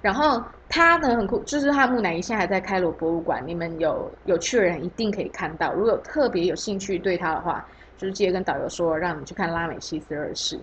[0.00, 5.72] 然后他呢很酷，就是他木乃伊现在还在开罗博物馆，你们有有趣的人一定可以看到。
[5.72, 7.66] 如果有特别有兴趣对他的话，
[7.98, 10.60] 就是记得跟导游说，让你去看拉美西斯二世。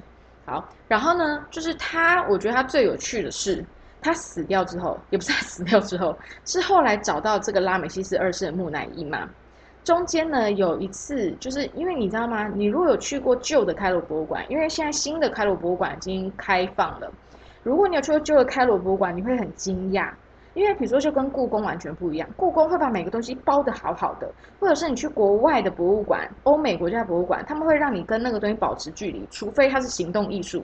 [0.49, 3.63] 好，然后呢，就是他，我觉得他最有趣的是。
[4.01, 9.27] 他死掉之后，也不是他死掉之后，是后来找到这个拉美西斯二世的木乃伊嘛。
[9.83, 12.47] 中间呢有一次，就是因为你知道吗？
[12.47, 17.11] 你如果有去过旧的开罗博物馆，因为现在新的开罗博物馆已经开放了。
[17.61, 20.09] 如果你有去过旧的开罗博物馆，你会很惊讶，
[20.53, 22.27] 因为比如说就跟故宫完全不一样。
[22.35, 30.63] 故宫会把每个东西包的好好的，或者是你去国外的博物馆，欧美国家博物馆，他们会让你跟那个东西保持距离，除非它是行动艺术，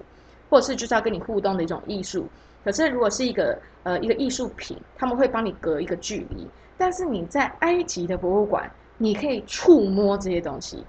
[0.50, 2.28] 或者是就是要跟你互动的一种艺术。
[2.64, 6.48] 可是，如果是一个呃一个艺术品，他们会帮你隔一个距离。
[6.78, 10.84] 但是你在埃及的博物馆，你可以触摸这些东西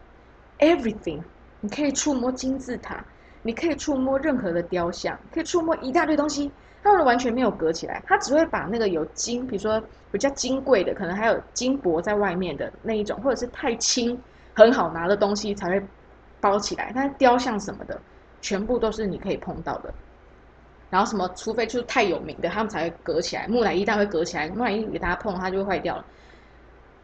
[0.59, 1.21] ，everything，
[1.61, 3.05] 你可以触摸金字塔，
[3.43, 6.51] 你可以触摸任何的雕像，可以触摸一大堆东西，
[6.87, 14.19] 他们完全没有隔起来，他只会把那个有金，比如说比较金贵的，可能还有金箔在外面的那一种，或者是太轻
[14.55, 15.87] 很好拿的东西才会
[16.41, 16.93] 包起来。
[16.95, 18.01] 但是雕像什么的，
[18.41, 19.93] 全部都是你可以碰到的。
[20.89, 23.49] 然后什么，除非就是太有名的，他们才会隔起来。
[23.49, 26.05] 木乃伊但会隔起来，木乃伊给大家碰，它就会坏掉了。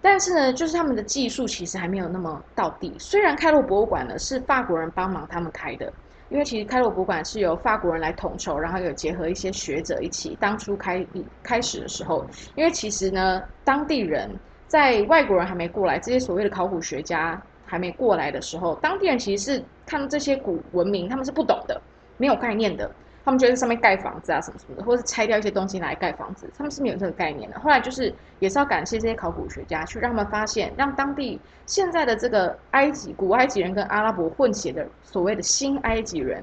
[0.01, 2.95] 但是呢，就是他们的技术其实还没有那么到底。
[2.99, 5.93] 虽然开罗博物馆呢是法国人帮忙他们开的，
[6.29, 10.37] 因为其实开罗博物馆是由法国人来统筹，然后有结合一些学者一起。
[10.41, 11.07] 当初开
[11.43, 14.31] 开始的时候，因为其实呢，当地人
[14.67, 21.81] 在外国人还没过来，这些所谓的考古学家还没过来的时候，当地人其实是看这些古文明，他们是不懂的，
[22.17, 22.91] 没有概念的。
[23.25, 27.61] 他们觉得上面盖房子啊什么什么的，或者是拆掉一些东西来盖房子，他们是没有这个概念的。
[27.61, 36.43] 后来就是也是要感谢这些考古学家，去让他们发现，让当地现在的这个埃及古埃及人跟阿拉伯混血的所谓的新埃及人，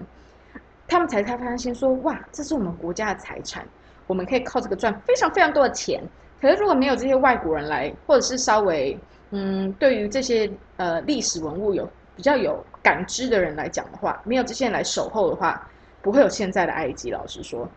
[0.87, 3.65] 他们才开发现说，哇，这是我们国家的财产，
[4.07, 6.01] 我们可以靠这个赚非常非常多的钱。
[6.39, 8.97] 可是如果没有这些外国人来，或者是稍微
[9.31, 15.69] 嗯，对于这些呃历史文物有比较有感知的人来讲的话，没有这些人来守候的话。
[16.01, 17.67] 不会有现在的埃及，老实说，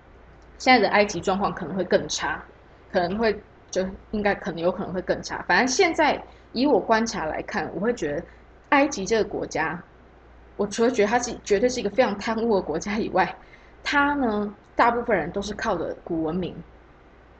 [0.58, 2.42] 现在的埃及状况可能会更差，
[2.92, 3.36] 可能会
[3.70, 5.44] 就应该可能有可能会更差。
[5.48, 8.22] 反正现在以我观察来看，我会觉得
[8.70, 9.82] 埃及这个国家，
[10.56, 13.34] 我除了觉得它是绝对是一个非常贪污的国家以外，
[13.82, 16.54] 它呢大部分人都是靠着古文明，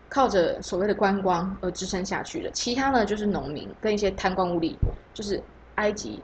[0.09, 2.51] 靠着所谓的观光而支撑下去的。
[2.51, 4.75] 其他呢就是农民跟一些贪官污吏，
[5.14, 5.40] 就是
[5.77, 6.21] 埃及。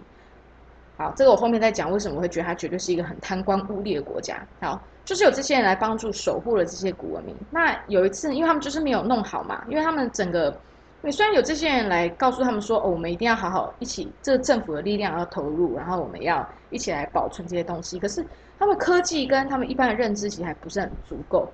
[0.99, 4.45] 好，这个我后面再讲，为什么会觉得它绝对是一个很贪官污吏的国家？
[4.61, 7.37] 好，就是有这些人来帮助守护了这些古文明。
[7.53, 10.53] 那有一次，因为他们就是没有弄好嘛，因为他们整个
[11.01, 17.97] 你虽然有这些人来告诉他们说，哦，我们一定要好好一起，这个政府的力量要投入，然后我们要一起来保存这些东西。
[18.01, 18.27] 可是
[18.59, 21.49] 他们科技跟他们一般的认知其实还不是很足够。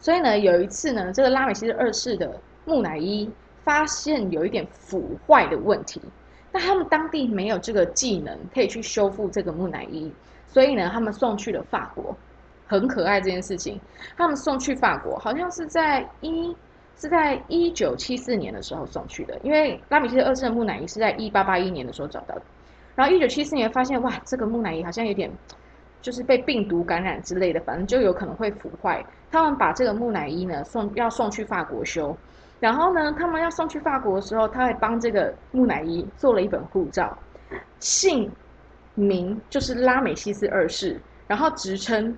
[0.00, 3.30] 所以呢，有一次呢，这个拉美西斯二世的木乃伊
[3.62, 6.02] 发现有一点腐坏的问题，
[6.54, 10.10] 那他们当地没有这个技能可以去修复这个木乃伊，
[10.46, 12.16] 所以呢，他们送去了法国。
[12.66, 13.78] 很可爱这件事情，
[14.16, 16.56] 他们送去法国，好像是在一。
[16.96, 22.42] 是在一九七四年的时候送去的，因为拉米西斯二世的木乃伊是在一八八一年的时候找到的。
[22.94, 25.28] 然后一九七四年发现，哇，这个木乃伊好像有点
[26.00, 29.04] 就是被病毒感染之类的，反正就有可能会腐坏。
[29.28, 32.16] 他们把这个木乃伊呢送要送去法国修，
[32.64, 37.14] 然后呢，他们要送去法国的时候，他还帮这个木乃伊做了一本护照，
[37.78, 38.32] 姓
[38.94, 42.16] 名就是拉美西斯二世，然后职称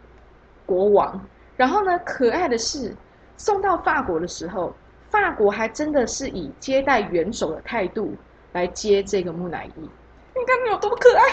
[0.65, 1.21] 国王。
[1.57, 2.95] 然后呢，可爱的是。
[3.37, 4.73] 送到法国的时候，
[5.11, 8.15] 法国还真的是以接待元首的态度
[8.53, 9.81] 来接这个木乃伊。
[9.81, 11.25] 你看你有多可爱，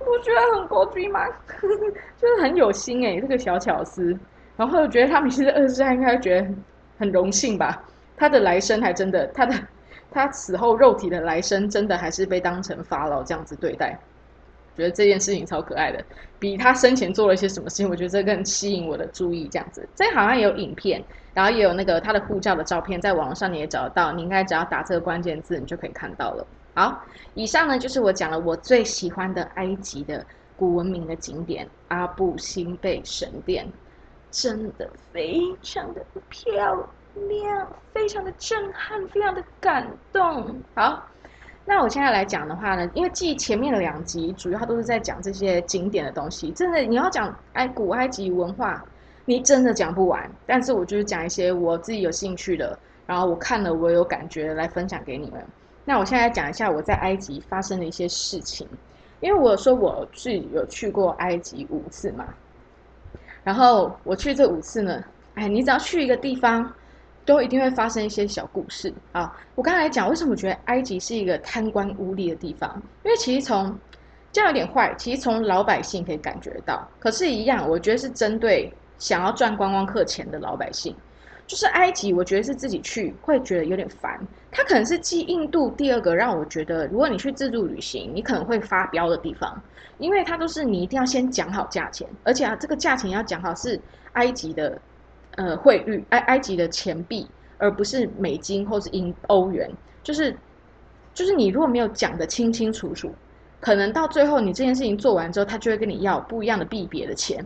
[0.00, 1.24] 我觉得很高级吗？
[2.18, 4.18] 就是很有心哎，这个小巧思。
[4.56, 6.48] 然后我觉得他们其实二世应该觉得
[6.98, 7.82] 很荣幸吧。
[8.20, 9.54] 他的来生还真的，他的
[10.12, 13.98] 他死后肉体的来生真的还是被当成法老这样子对待。
[14.76, 16.02] 觉得这件事情超可爱的，
[16.38, 19.48] 比他生前做了一些什么事情，我觉得这更吸引我的注意。
[19.48, 21.02] 这样子，这好像有影片，
[21.34, 24.12] 然后也有那个他的护照的照片，在网上你也找得到。
[24.12, 26.46] 你应该只要打这个关键字，你就可以看到了。
[26.74, 27.02] 好，
[27.34, 30.24] 以上呢就是我讲了我最喜欢的埃及的
[30.56, 33.66] 古文明的景点——阿布辛贝神殿，
[34.30, 36.88] 真的非常的漂亮，
[37.92, 40.60] 非常的震撼，非常的感动。
[40.74, 41.06] 好。
[41.66, 48.82] 那我现在来讲的话呢，因为记前面的两集主要都是在讲这些景点的东西，真的你要讲埃古埃及文化，
[49.24, 50.28] 你真的讲不完。
[50.46, 55.40] 但是我就是讲一些我自己有兴趣的，然后我看了我有感觉来分享给你们。
[55.84, 58.66] 那我现在讲一下我在埃及发生的一些事情，
[59.20, 62.26] 因为我说我是有去过埃及五次嘛，
[63.44, 66.72] 然后我去这五次呢，哎，你只要去一个地方。
[67.24, 69.36] 都一定会发生一些小故事啊！
[69.54, 73.78] 我刚才讲为什么我觉得埃及是一个贪官污吏的地方，因为其实从
[74.32, 76.88] 这样有点坏，其实从老百姓可以感觉到。
[76.98, 80.94] 可是，一样，我觉得是针对想要赚观光客钱的老百姓。
[81.46, 84.20] 就是埃及，我觉得是自己去会觉得有点烦。
[84.52, 89.60] 它可能是继印度第二个让我觉得，如果你去自助旅行，你可能会发飙的地方，
[89.98, 93.80] 因为它都是你一定要先讲好价钱，而且啊，这个价钱要讲好是
[94.12, 94.80] 埃及的。
[95.36, 97.26] 呃，汇率埃埃及的钱币，
[97.58, 99.70] 而不是美金或是英欧元，
[100.02, 100.36] 就是
[101.14, 103.14] 就是你如果没有讲的清清楚楚，
[103.60, 107.44] 可能到最后你这件事情做完之后，他就会跟你要不一样的币别的钱，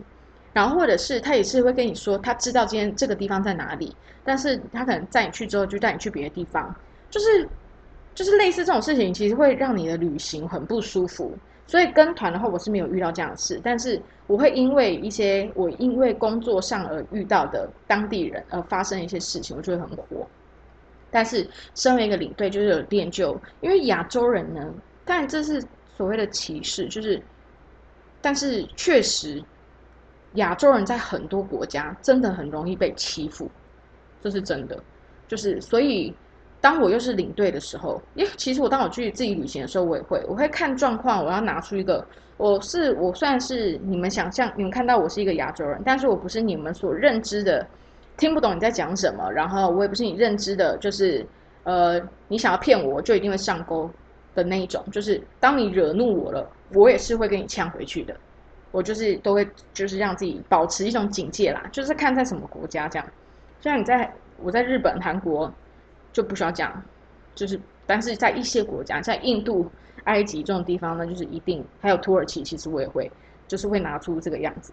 [0.53, 6.73] 然后或者是他也是会跟你说他知道今天这个地方在哪里，但是他可能载你去之后就带你去别的地方，
[7.09, 7.47] 就是
[8.15, 11.37] 就是类似这种事情，其实会让你的旅行很不舒服。
[11.67, 20.27] 所以跟团的话，我是没有遇到这样的事，但是我会因为一些我因为工作上而遇到的当地人而发生一些事情，我就会很火。
[21.09, 24.73] 但是身为一个领队，就是有练就，因为亚洲人呢，
[25.03, 25.63] 但这是
[25.97, 27.19] 所谓的歧视，就是，
[28.21, 29.43] 但是确实
[30.33, 33.49] 亚洲人在很多国家真的很容易被欺负，
[34.21, 34.77] 这是真的，
[35.27, 36.13] 就是所以。
[36.65, 42.03] 当我又是领队的时候，因为其实我当我去自己旅行的时候，我也会，我会看状况，我要拿出一个，
[42.37, 47.63] 我是我算是你们想象，你们看到我是一个亚洲人，但是我不是你们所认知的，
[48.17, 51.23] 听不懂你在讲什么，然后我也不是你认知的，就是
[51.65, 53.87] 呃，你想要骗我，就一定会上钩
[54.33, 58.15] 的那一种，就是当你惹怒我了，我也是会跟你呛回去的，
[58.71, 63.07] 我就是都会就是让自己保持一种警戒啦，就是看在什么国家这样，
[63.61, 65.53] 像你在我在日本、韩国。
[66.15, 66.81] 就不需要讲，
[67.35, 69.69] 就是，但是在一些国家，在印度、
[70.05, 73.11] 埃及这种地方呢，就是一定，还有土耳其，其实我也会，
[73.49, 74.71] 就是会拿出这个样子，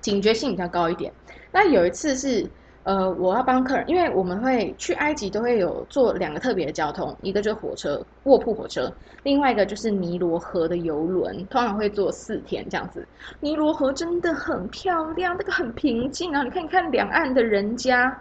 [0.00, 1.12] 警觉性比较高一点。
[1.50, 2.48] 那有一次是，
[2.84, 8.88] 呃，我要帮客人，因为我们会去埃及都会有坐两个特别的交通，一个就是火车，卧铺火车，
[9.24, 13.04] 另外一个就是尼罗河的游轮，通常会坐四天这样子。
[13.40, 18.16] 尼罗河真的很漂亮，那个很平静啊，你看，你看两岸的人家。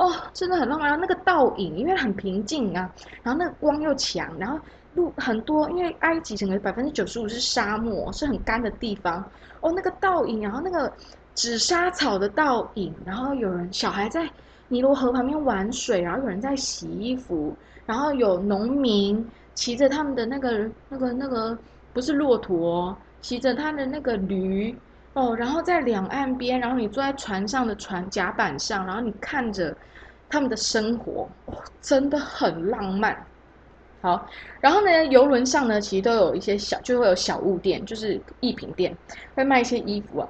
[0.00, 0.98] 哦，真的很浪漫。
[0.98, 2.90] 那个倒影，因为很平静啊，
[3.22, 4.58] 然后那个光又强，然后
[4.94, 9.22] 路很多，因为埃及整个百分之九十五是沙漠，是很干的地方。
[9.60, 10.90] 哦，那个倒影，然后那个
[11.34, 14.26] 紫砂草的倒影，然后有人小孩在
[14.68, 19.22] 尼罗河旁边玩水，然后有人在洗衣服，然后有农民
[19.52, 21.58] 骑着他们的那个那个那个
[21.92, 24.74] 不是骆驼，骑着他的那个驴。
[25.12, 29.76] 哦，然后在两岸边，然后你坐在船上的船甲板上，然后你看着
[30.30, 31.28] 他们的生活
[31.82, 33.14] 真的很浪漫。
[34.02, 34.26] 好，
[34.62, 38.96] 然后呢，游轮上呢，其实都有一些小，就会有小物店，就是艺品店，
[39.34, 40.28] 会卖一些衣服啊，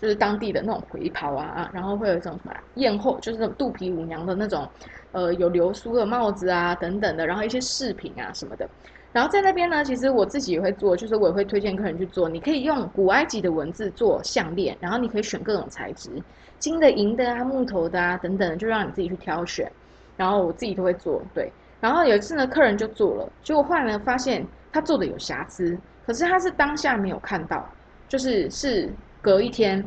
[0.00, 4.66] 就是当地的那种回袍啊，然后会有一种什么艳后，就是那种肚皮舞娘的那种，
[5.12, 8.68] 呃，有流苏的帽子啊等等的，然后一些饰品啊什么的。
[9.12, 12.28] 然后在那边呢，其实我自己也会做，就是我也会推荐客人去做。
[12.28, 16.10] 你可以用古埃及的文字做项链，然后你可以选各种材质，
[16.58, 19.70] 金的、银的啊、木头的啊等等，就让你自己去挑选。
[20.16, 21.52] 然后我自己都会做，对。
[21.80, 25.76] 然后有一次呢，客人就做了，结果后来发现他做的有瑕疵，
[26.06, 27.68] 可是他是当下没有看到，
[28.06, 28.88] 就是是
[29.20, 29.84] 隔一天，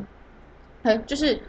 [0.82, 1.40] 哎，就是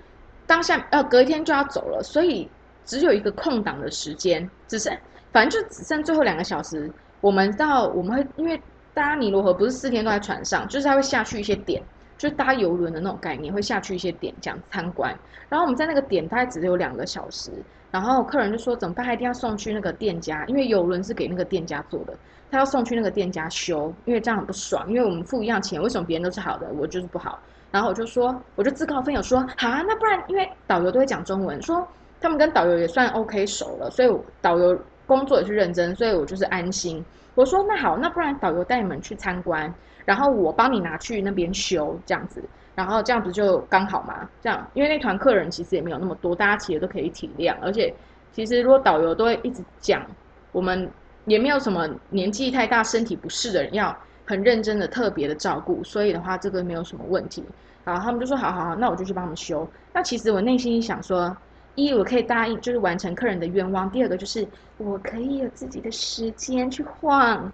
[0.45, 2.49] 当下呃隔一天就要走了，所以
[2.83, 4.95] 只有一个空档的时间，只剩
[5.31, 6.91] 反正就只剩最后两个小时。
[7.21, 8.61] 我们到我们会因为
[8.93, 11.81] 搭尼罗河不是四天都在船上，就是他会下去一些点，
[12.17, 15.11] 就搭游轮的那种概念，会下去一些点这样参观。
[15.49, 17.51] 然后我们在那个点大概只有两个小时，
[17.89, 19.05] 然后客人就说怎么办？
[19.05, 22.13] 他一定要送去那个店家，因为游轮是给那个店家做的，
[22.51, 24.87] 他要送去那个店家修，因为这样很不爽。
[24.87, 27.39] 因为我们付一样钱，为什么别人都是好的，我就是不好？
[27.75, 31.85] 然后我就说，我就自告奋勇说，好啊，那不然因为导游都会讲中文，说
[32.21, 34.09] 他们跟导游也算 OK 熟了，所以
[34.41, 34.79] 导游。
[35.07, 37.05] 工作也是认真，所以我就是安心。
[37.35, 39.71] 我说那好，那不然导游带你们去参观，
[40.03, 42.41] 然后我帮你拿去那边修这样子，
[42.73, 44.27] 然后这样子就刚好嘛？
[44.41, 47.55] 这样，因为那团客人其实也没有那么多，大家其实都可以体谅。
[47.61, 47.93] 而且
[48.33, 50.03] 其实如果导游都会一直讲，
[50.51, 50.89] 我们
[51.25, 53.95] 也没有什么年纪太大、身体不适的人要
[54.25, 57.45] 很认真的、特别的照顾，所以的话这个没有什么问题。
[57.85, 59.65] 然后他们就说好好好，那我就去帮他们修。
[59.93, 61.37] 那其实我内心想说。
[61.77, 63.91] 一，我可以答应，就是完成客人的愿望。
[63.91, 67.51] 第二个就是，我可以有自己的时间去晃。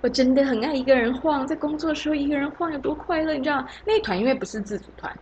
[0.00, 3.64] 我真的很爱一个人晃，在工作的时候一个人晃有多快乐，你知道？
[3.86, 5.16] 那一团因为不是自主团，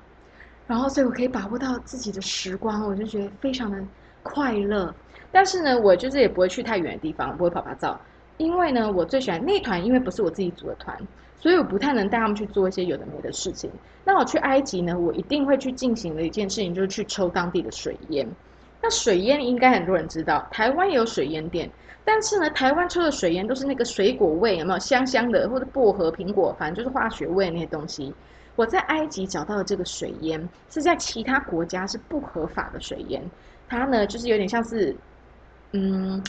[0.66, 3.76] 然后所以我可以把握到自己的时光，我就觉得非常的
[4.22, 4.94] 快乐。
[5.30, 8.00] 但是呢，我就是也不会去太远的地方，不会拍拍照，
[8.38, 10.98] 因为呢，我最喜欢那团，因为不是我自己组的团。
[11.42, 13.68] 所以我不太能带他们去做一些有的没的事情。
[14.04, 18.24] 那我去埃及呢，我一定会去进行的一件事情就是去抽当地的水烟。
[18.80, 21.68] 那水烟应该很多人知道，台湾也有水烟店，
[22.04, 28.14] 但是呢，台湾抽的水烟都是那个水果味，有没有香香的，或者薄荷、苹果，反正就是化学味那些东西。
[28.54, 33.20] 我在埃及找到的这个水烟是在其他国家是不合法的水烟，
[33.68, 34.96] 它呢就是有点像是，
[35.72, 36.22] 嗯。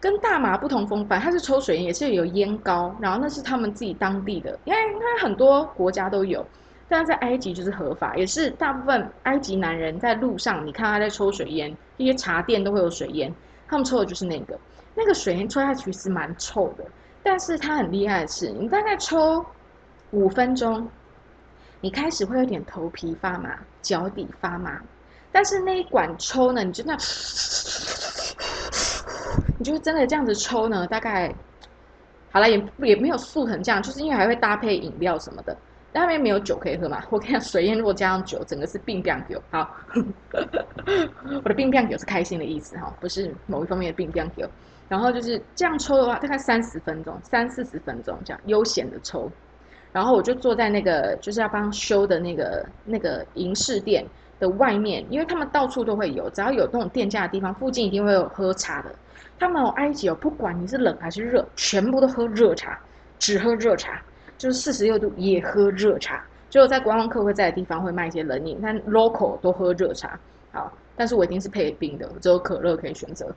[0.00, 6.46] 跟大麻不同风范，它是抽水烟，也是有烟膏，然后那是他们自己当地的，因为它很多国家都有，
[6.88, 13.34] 但是在埃及就是合法，也是大部分埃及男人在路上，你看他在抽水烟，一些茶店都会有水烟，
[13.66, 14.58] 他们抽的就是那个，
[14.94, 16.84] 那个水烟抽下去是蛮臭的，
[17.22, 19.44] 但是它很厉害的是，你大概抽
[20.10, 20.88] 五分钟，
[21.80, 24.80] 你开始会有点头皮发麻，脚底发麻，
[25.32, 26.96] 但是那一管抽呢，你真的。
[29.58, 30.86] 你就是真的这样子抽呢？
[30.86, 31.32] 大概
[32.32, 35.56] 好了，也也没有速成这样，就是因为还会搭配饮料什么的。
[35.92, 37.00] 那边没有酒可以喝嘛？
[37.08, 39.40] 我看水烟如果加上酒，整个是病变酒。
[39.52, 39.70] 好，
[41.44, 44.44] 我的病变酒是开心的意思哈，不是某一方面的病变酒。
[44.88, 49.30] 然后就是这样抽的话，大概三十分钟、三四十分钟这样悠闲的抽。
[49.92, 54.04] 然后我就坐在那个就是要帮修的那个那个银饰店
[54.40, 58.92] 的外面，因为他们到处都会有，只要有那种店家的地方，附近一定会有喝茶的。
[59.38, 62.78] 他们埃及哦，不管你是冷还是热，全部都喝热茶，
[63.18, 64.00] 只喝热茶，
[64.38, 66.24] 就是四十六度也喝热茶。
[66.50, 70.18] 只有在观光客会在的地方会卖一些冷饮，但 local 都喝热茶。
[70.52, 73.34] 好，但是我一定是配冰的，只有可乐可以选择。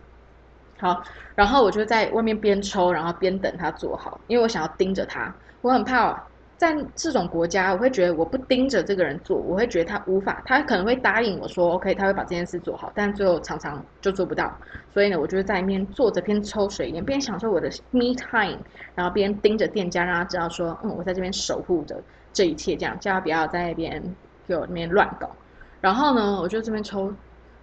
[0.80, 1.02] 好，
[1.36, 6.24] 然后我就在外面边抽，然后边等他做好，因为我想要盯着他，我很怕。
[6.58, 14.52] 在这种国家，我会觉得我不盯着这个人做，我会觉得他无法，他可能会答应我说 OK，他会把这件事做好，但最后常常就做不到。
[14.92, 18.58] 所以呢，我就在一边坐着边抽水烟，边享受我的 me time，
[18.96, 21.96] 然后边盯着店家，让他知道说，嗯，我在这边守护着
[22.34, 24.02] 这一切，这样叫他不要在那边
[24.48, 25.30] 给我那边乱搞。
[25.80, 27.14] 然后呢，我就这边抽，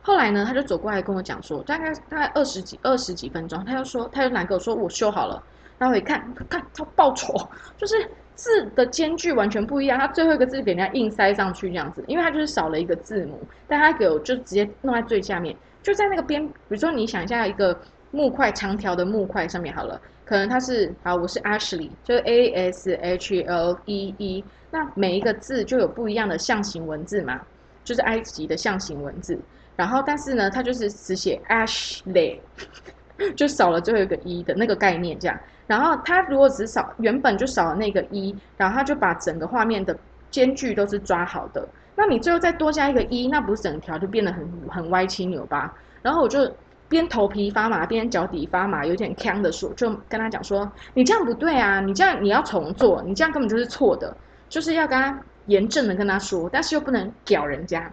[0.02, 5.42] 后来呢，他就走过来跟我讲说，大概大概二十几二十几分钟，他又说，他又来跟我说我修好了，
[5.78, 7.34] 然后我一看，看他爆丑，
[7.76, 8.08] 就是。
[8.34, 17.78] 字的间距完全不一样，它最后一个字给人家硬塞上去这样子，因为它就是少了一个字母，但它给我就直接弄在最下面，就在那个边，比如说你想一下一个
[18.10, 27.40] 木块长条的木块上面好了，可能它是好，我是 Ashley，就是 A S H L E E，那每一个字就有不一样的象形文字嘛，
[27.84, 29.38] 就是埃及的象形文字，
[29.76, 32.38] 然后但是呢，它就是只写 Ashley，
[33.36, 35.38] 就少了最后一个 E 的那个概念这样。
[35.66, 39.96] 然后他如果只少原本就少了那个一，然后他就把整个画面的
[40.30, 41.66] 间距都是抓好的。
[41.96, 45.72] 那你最后再多加一个一，那不是整条就变得很很歪七扭八？
[46.02, 46.50] 然后我就
[46.88, 54.14] 边头皮发麻，边脚底发麻，有点呛的说，就跟他讲说：“你这样不对啊，你这样你要重做，你这样根本就是错的，
[54.48, 57.90] 就是要跟他严正的跟他说，但是又不能屌人家，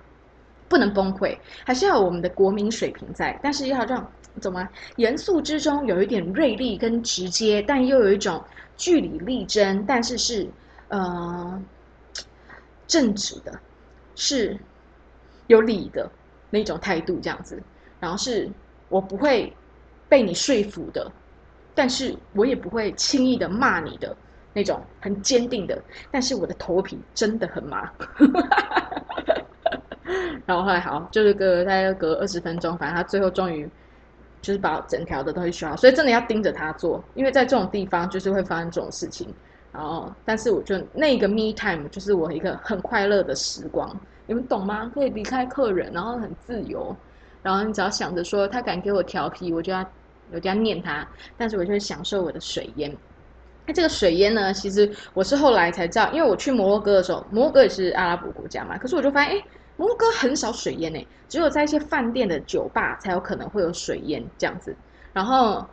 [0.67, 4.05] 不能崩溃，还是要有我们的国民水平在，但是要让
[4.39, 8.43] 怎么严肃之中有一点锐利跟直接，但又有一种
[8.77, 10.47] 据理力争，但是是
[10.89, 11.61] 呃
[12.87, 13.59] 正直的。”
[14.13, 14.55] 是
[15.47, 16.07] 有理的
[16.51, 17.59] 那种态度，这样子，
[17.99, 18.47] 然后是
[18.87, 19.51] 我不会
[20.07, 21.11] 被你说服的，
[21.73, 24.15] 但是我也不会轻易的骂你的
[24.53, 27.89] 那种很坚定的，但是我的头皮真的很麻。
[30.45, 33.67] 然后后来好，就是隔大概隔二十分钟，反正他最后终于
[34.41, 39.33] 就是把整条的东西修好，所以真的要盯着他做，因为在这种地方就是会发生这种事情。
[39.73, 43.89] 然后，但是我就那个 me time 就是我一个很快乐的时光，
[44.25, 44.91] 你们懂吗？
[44.93, 46.93] 可以离开客人，然后很自由，
[47.41, 49.79] 然后你只要想着说他敢给我调皮，我就要
[50.33, 52.93] 我就要念他，但是我就会享受我的水烟。
[53.65, 59.43] 那这个水烟呢，其实我是后来才知道，因为我去摩洛哥的时候，摩洛哥也是阿拉伯国家嘛，可是我就发现，哎，
[59.81, 64.75] 摩洛哥很少水烟诶，只有在一些饭店的酒吧才有可能会有水烟这样子，
[65.11, 65.65] 然后。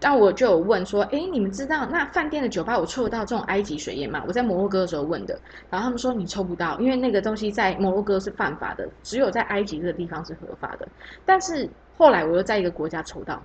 [0.00, 4.22] 但我就有问说，哎，你们知道那饭店的酒吧我抽得到这种埃及水烟吗？
[4.28, 5.36] 我在摩洛哥的时候问的，
[5.68, 10.86] 然后他们说你抽不到，因为那个东西在摩洛哥是犯法的，只有在埃及这个地方是合法的。
[11.26, 13.42] 但是后来我又在一个国家抽到，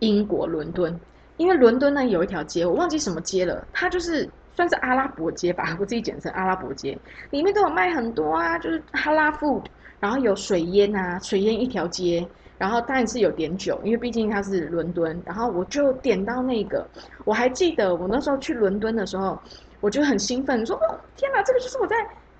[0.00, 0.98] 英国伦敦，
[1.36, 4.28] 因为伦敦呢有一条街，我忘记什么街了，它就是
[4.58, 6.98] 算是阿拉伯街吧， 我自己简称阿拉伯街，
[7.30, 9.62] 里面都有卖很多啊，就是哈拉 food，
[10.00, 12.26] 然后有水烟啊，水烟一条街。
[12.58, 15.22] 然后当然是有点酒，因为毕竟它是伦敦。
[15.24, 16.84] 然后我就点到那个，
[17.24, 19.38] 我还记得我那时候去伦敦的时候，
[19.80, 21.94] 我就很兴奋，说：“哦，天哪，这个就是我在……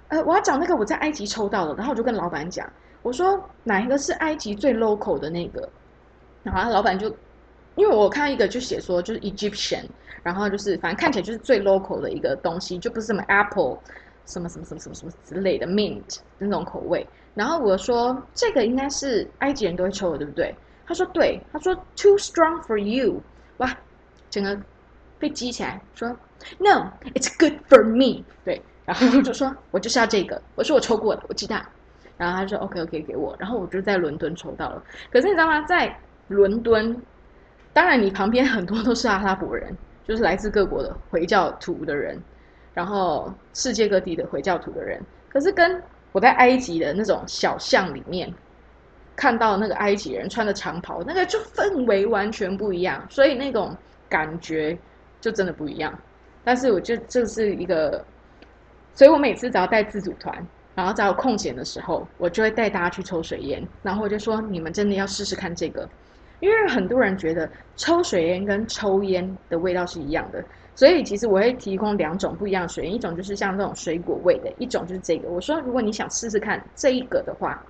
[0.09, 2.69] 呃，我要找那个我在埃及抽到的。”然后我就跟老板讲，
[3.03, 5.69] 我说：“哪一个是埃及最 local 的那个？”
[6.43, 7.15] 然后老板就，
[7.79, 9.85] 因为我看到一个就写说就是 Egyptian，
[10.23, 13.79] 然后就是反正看起来就是最 local 的一个东西，就不是什么 Apple。
[14.31, 20.55] 什么什么什么什么什么之类的 mint 那种口味，然后我说这个应该是埃及人都会抽的，对不对？
[20.85, 23.23] 他说对，他说 too strong for you，
[23.57, 23.75] 哇，
[24.29, 24.55] 整个
[25.19, 26.15] 被激起来，说
[26.59, 31.63] no，it's good for me，对，然后我就说我就是要这个，我说我抽过了，我知道，
[32.19, 35.63] 然后他说 OK OK 给我，然后我就在伦敦抽到了，可是你知道吗？
[35.63, 36.95] 在伦敦，
[37.79, 39.73] 当然你旁边很多都是阿拉伯人，
[40.05, 42.21] 就是来自各国的回教徒的人。
[42.75, 48.35] 然后世界各地的回教徒的人，可是跟我在埃及的那种小巷里面
[49.15, 53.77] 看到那个埃及人穿的长袍，那个就氛围完全不一样，所以那种
[54.09, 54.77] 感觉
[55.21, 55.97] 就真的不一样。
[56.43, 58.05] 但是我就这是一个，
[58.93, 65.89] 所以我每次只要带自主团，然后只要空闲的时候，我就会带大家去抽水烟，然后我就说你们真的要试试看这个，
[66.41, 70.45] 因为很多人觉得抽水烟跟抽烟的味道是一样的。
[70.75, 75.29] 所以其实我会提供两种不一样的水烟，一种就是像这种水果味的，一种就是这个。
[75.29, 77.61] 我说如果你想试试看这一个的话，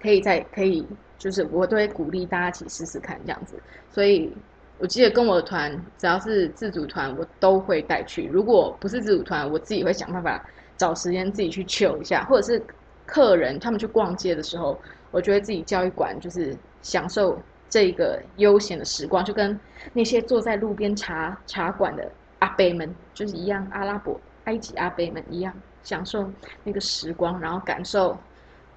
[0.00, 0.86] 可以在可以
[1.18, 3.54] 就是我都会鼓励大家一起试试看这样子。
[3.90, 4.32] 所以
[4.78, 8.26] 我记得跟我的团只要是自主团，我都会带去。
[8.32, 10.42] 如果不是自主团，我自己会想办法
[10.78, 12.62] 找时间自己去抽一下，或者是
[13.04, 14.80] 客人他们去逛街的时候，
[15.10, 17.40] 我就会自己教育馆，就是享受。
[17.72, 19.56] 这个悠闲的时光，就跟
[19.92, 22.10] 那些坐在路边茶茶馆的
[22.40, 25.54] 阿伯们，就是一样，阿拉伯、埃及阿伯们一样，
[25.84, 26.28] 享受
[26.64, 28.18] 那个时光，然后感受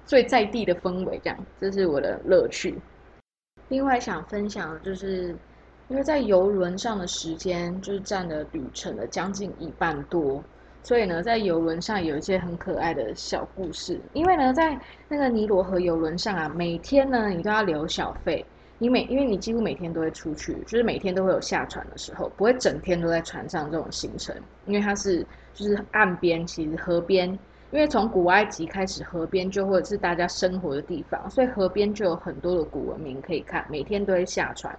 [0.06, 2.78] 最在地的氛围，这样，这是我的乐趣。
[3.66, 5.34] 另外想分享的，就是
[5.88, 10.40] 因为在游轮上的时间，就是占了旅程的将近一半多，
[10.84, 13.98] 所以呢，在游轮上有一些很可爱的小故事。
[14.12, 14.78] 因为呢，在
[15.08, 18.44] 那个尼罗河游轮上啊，每天呢，你都要留小费。
[18.76, 24.34] 你每因为你几乎每天都会出去，就是每天都会有下船的时候，不会整天都在船上这种行程。
[24.66, 27.30] 因为它是就是岸边，其实河边，
[27.70, 33.64] 因为从古埃及开始，河边就会是大家生活的地方，所以河边就有很多的古文明可以看。
[33.70, 34.76] 每天都会下船，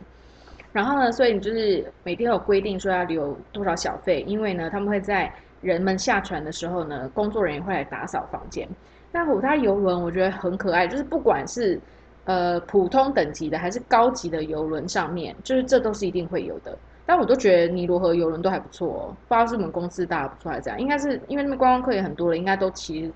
[0.72, 5.34] 然后呢，所以你就是每天有规定说要留多少小费，因为呢，他们会在
[5.66, 8.70] 人们下船的时候呢，工作人员会来打扫房间。
[9.12, 11.82] 那虎它游轮我觉得很可爱，就是不管是
[12.26, 16.78] 呃，普通等级的还是高级的游轮上面，就是这都是一定会有的。
[17.04, 20.80] 但我都觉得尼罗河游轮都还不错哦，不知道是我们公司大不错还是怎样。
[20.80, 23.12] 应该是因为那边观光客也很多了，应该都其实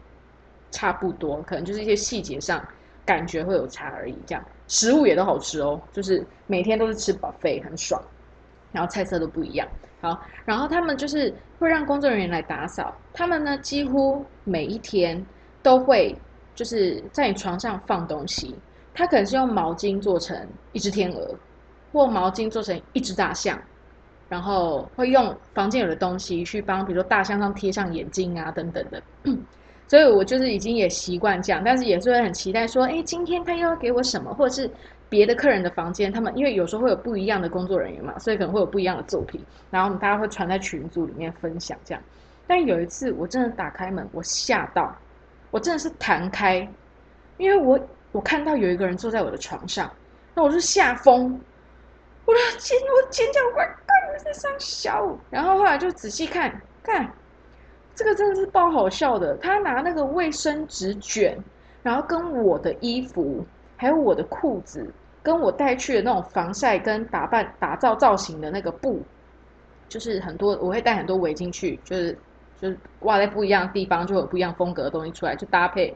[0.71, 2.59] 差不多，可能就是一些细节上
[3.05, 4.17] 感觉会有差而已。
[4.25, 8.01] 这样食物也都好吃哦，就是每天都是吃饱 t 很爽。
[8.71, 9.67] 然后菜色都不一样。
[10.01, 15.25] 好，然后他们就是会让工作人员来打扫，他们呢几乎每一天
[15.61, 16.15] 都会
[16.55, 18.55] 就是在你床上放东西，
[18.93, 21.35] 他可能是用毛巾做成一只天鹅，
[21.91, 23.59] 或毛巾做成一只大象，
[24.29, 29.01] 然后会用房间有的东西去帮，比如说大象上贴上眼睛啊等等的。
[29.89, 34.69] 所以我就是已经也习惯这样，但是也是会很期待说，哎，今天他又要给我什么，或者是
[35.09, 42.03] 别的客人的房间，他们因为有时候会有不一样的工作人员嘛，所以可能会有不一样的作品，然后我们大家会传在群组里面分享这样。
[42.47, 44.95] 但有一次我真的打开门，我吓到，
[45.51, 46.67] 我真的是弹开，
[47.37, 47.79] 因为我
[48.11, 49.91] 我看到有一个人坐在我的床上，
[50.33, 51.39] 那我就吓疯，
[52.25, 57.11] 我的尖我尖叫，快快在上小，然后后来就仔细看看。
[57.95, 61.37] 这个真的是爆好笑的，他拿那个卫生纸卷，
[61.83, 63.45] 然后跟我的衣服，
[63.79, 64.85] 还有我的裤子，
[65.23, 69.01] 跟我带去的那种防晒跟打扮打造造型的那个布，
[69.87, 72.17] 就是很多我会带很多围巾去，就是
[72.59, 75.95] 就是挂在不一样的地方，就有不一样风格的东西出来，就搭配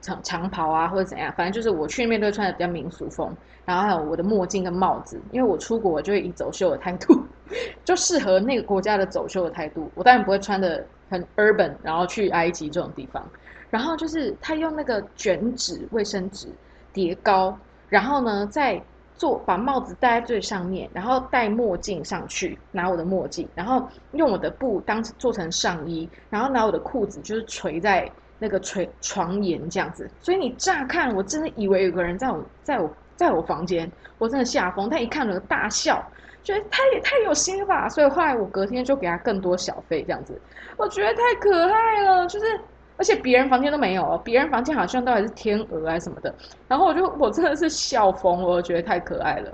[0.00, 7.24] 长长袍啊或者怎样，反正就是我去那边都会穿的比较民俗风，然后还有我的墨镜跟帽子，因为我出国就会以走秀的态度，
[7.84, 10.84] 就适合那个国家的走秀的态度，我当然不会穿的。
[11.10, 13.28] 很 urban，然后去埃及这种地方，
[13.68, 16.46] 然后就是他用那个卷纸卫生纸
[16.92, 18.82] 叠高，然后呢再
[19.16, 36.02] 做把帽子戴在最上面，然后戴墨镜上去，拿我的墨镜，然后用我的布当做成上衣，然后拿我的裤子就是垂在那个垂床沿这样子，所以你乍看我真的以为有个人在我在我在我房间，我真的吓疯，他一看了大笑。
[36.42, 40.40] 觉得他也太有心了吧，所以后来我隔天就给他更多小费这样子，
[40.78, 42.58] 我觉得太可爱了，就是
[43.00, 46.34] 而且别人房间都没有，别人房间好像都还是天鹅啊什么的，
[46.68, 49.50] 然后我就我真的是笑疯了，我觉得太可爱了。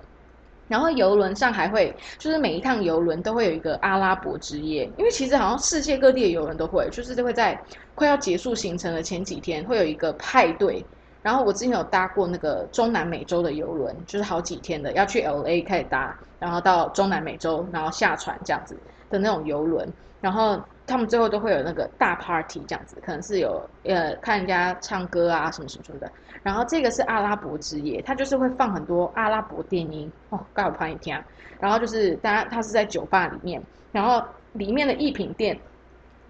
[0.66, 7.56] 然后游轮上还会，就是每一趟游轮都会有一个阿拉伯之夜，因为其实好像世界各地的游轮都会，就是都会在
[7.94, 10.84] 快要结束行程的前几天会有一个派对。
[11.22, 18.76] 然后我之前有搭过那个中南美洲的游轮，就是好几天的，要去 L A 开始搭，然后到中南美洲，然后下船这样子
[19.08, 19.88] 的那种游轮。
[20.20, 26.10] 然后他们最后都会有那个大 party 这样子，可能是有呃看人家唱歌啊什么什么什么的。
[26.42, 31.18] 然后这个是阿拉伯之夜，它就是会放很多阿拉伯电音哦，刚好拍一听。
[31.58, 33.62] 然后就是大家它是在酒吧里面，
[33.92, 34.22] 然后
[34.52, 35.58] 里面的艺品店。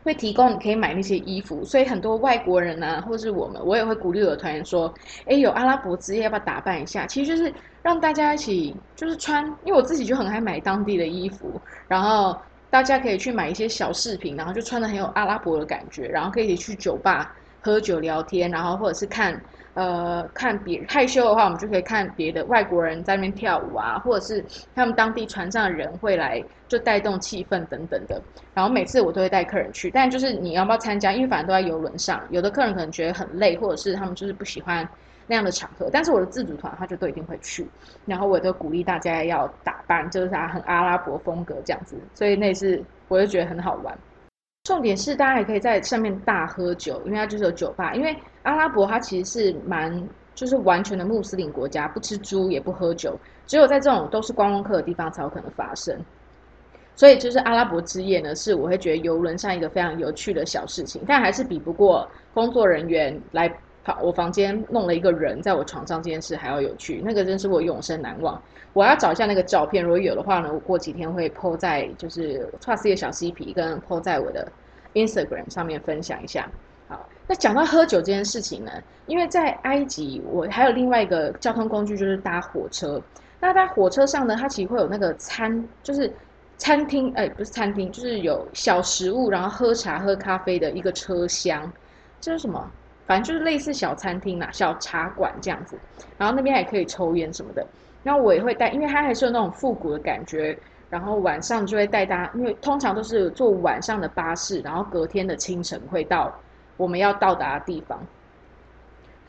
[0.05, 4.95] 会提供你可以买那些衣服，所以很多外国人呢，或是我们，我也会鼓励我的团员说
[5.27, 7.53] ：“哎，有阿拉伯之夜，要不要打扮一下？”其实就是
[7.83, 12.41] 让大家一起就是穿，因为我自己就很爱买当地的衣服，然后
[12.71, 19.41] 大家可以去买一些小饰品，然后就穿的很有阿拉伯的感觉，然后可以去酒吧喝酒聊天，然后或者是看。
[19.77, 24.43] 呃，看别害羞的话，我们就可以看别的外国人在那边跳舞啊，或者是
[24.75, 28.19] 他们当地船上的人会来就带动气氛等等的。
[28.55, 31.13] 然后每次我都会带客人去，但就是你要不要参加？
[31.13, 34.89] 因为反正都在游轮上，有的客人可能觉得很累，或者是他们就是不喜欢
[35.27, 35.89] 那样的场合。
[35.93, 37.67] 但是我的自主团他就都一定会去，
[38.05, 43.97] 然后我都鼓励大家要打扮，就是啥很阿拉伯风格这样子，所以那次我就觉得很好玩。
[44.65, 47.95] 重点是，大家也可以在上面大喝酒，因为它就是有酒吧。
[47.95, 53.17] 因为阿拉伯它其实是蛮就是完全的穆斯林国家，不吃猪也不喝酒，
[53.47, 55.97] 只有在这种都是观光客的地方才有可能发生。
[56.97, 63.49] 所以就是阿拉伯之夜呢，是我会觉得游轮上一个非常有趣的小事情，但还是比不过工作人员来
[63.87, 67.01] 好我房间弄了一个人在我床上这件事还要有趣。
[67.05, 68.43] 那个真是我永生难忘。
[68.73, 74.51] 我要找一下那个照片，如果有的话呢，我过几天会 po 在就是创世的小 CP 跟 po 在我的
[74.95, 76.51] Instagram 上面分享一下。
[76.89, 78.73] 好，那讲到喝酒这件事情呢，
[79.07, 83.01] 因为在埃及，我还有另外一个交通工具就是搭火车。
[83.39, 86.13] 那在火车上呢，它其实会有那个餐，就是
[86.59, 91.73] 餐厅，哎，不是餐厅，就是有小食物，然后喝茶喝咖啡的一个车厢。
[92.21, 92.69] 这是什么？
[93.07, 95.79] 反正就是类似小餐厅啦，小茶馆这样子。
[96.19, 97.67] 然后那边还可以抽烟什么的。
[98.03, 100.57] 那我也会带，因为它还是有那种复古的感觉。
[100.89, 106.33] 然后晚上就会带大家，因为通常都是坐晚上的巴士，然后隔天的清晨会到
[106.77, 108.01] 我们要到达的地方。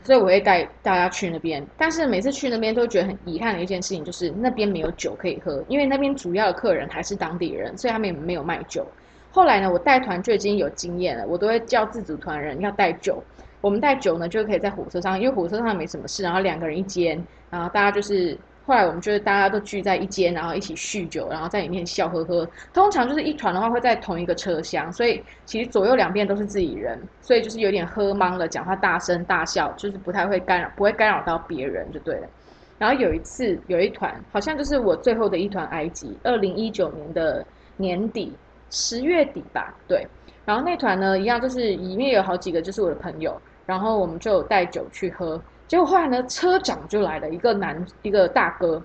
[0.04, 1.66] 所以我会带大家去那边。
[1.76, 8.86] 但是每次去那边都觉得很遗憾的一件事情，就是那边没有酒可以喝，因为那边主要的客人还是当地人，所以他们也没有卖酒。
[9.32, 13.20] 后来呢，我带团就已经有经验了，我都会叫自主团人要带酒。
[13.60, 18.36] 我们带酒呢，就可以在火车上，因为火车上没什么事，然后两个人一间，然后大家就是。
[18.68, 22.46] 后来我们就是大家都聚在一间，然后一起酗酒，然后在里面笑呵呵。
[22.74, 32.28] 通常就是一团的话会在同一个车厢，所以其实左右两边都是自己人，所以就是有点喝懵了，讲话大声大笑，就是不太会干扰，不会干扰到别人就对了。
[32.76, 37.42] 然后有一次有一团，好像就是我最后的一团埃及，二零一九年的
[37.78, 38.34] 年底
[38.68, 40.06] 十月底吧，对。
[40.44, 45.38] 然后那团呢，一样就是里面有好几个就是我的朋友，然后我们就带酒去喝。
[45.66, 48.82] 结果后来呢，车长就来了一个男一个大哥，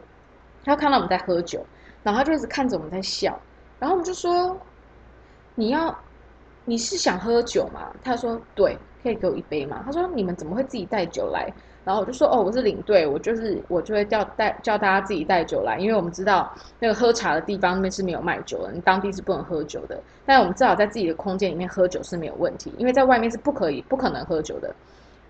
[0.65, 1.65] 他看到我们在喝酒，
[2.03, 3.39] 然后他就一直看着我们在笑，
[3.79, 4.59] 然后我们就说
[5.55, 5.97] ：“你要
[6.65, 11.49] 你是想喝酒吗？”他说：“对，可以给我一杯吗？”他说：“你们怎么会自己带酒来？”
[11.86, 19.99] 然后我就说：“哦，我是领队，我就是我就会叫带叫大家自己带酒来，因为我们知道那个喝茶的地方那边是没有卖酒的，你当地是不能喝酒的。
[20.25, 24.73] 但我们至少在自己的空间里面喝酒是没有问题，因为在外面是不可以不可能喝酒的。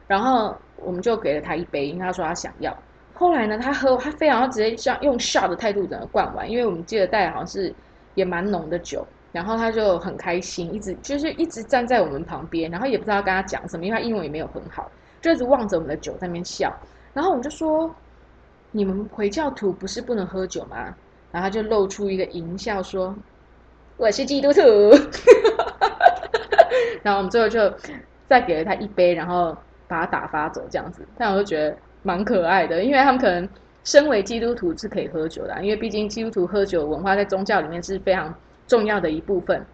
[0.05, 2.75] 然后我们就给了他一杯，因为他说他想要。
[3.15, 7.73] 后来呢，他喝他非常直接像用笑的态度整个灌完，因为我们记得带好像是
[8.13, 14.91] 也蛮浓的酒，然后他就很开心，一直就是一直站在我们旁边，然后也不知道跟他讲什么，因为他英文也没有很好。”
[15.23, 16.71] 就一直望着我们的酒在那边笑，
[17.13, 17.89] 然后我们就说
[18.71, 20.93] ：“你们回教徒不是不能喝酒吗？”
[21.31, 23.15] 然后他就露出一个淫笑说
[23.95, 24.59] ：“我是基督徒。
[27.01, 27.73] ”然后我们最后就
[28.27, 29.55] 再给了他一杯，然后
[29.87, 31.07] 把他打发走这样子。
[31.17, 33.47] 但我就觉得蛮可爱的，因为他们可能
[33.85, 38.35] 身为基督徒是可以喝酒的，因为毕竟基督徒喝酒文化在宗教里面是非常
[38.67, 39.65] 重要的一部分。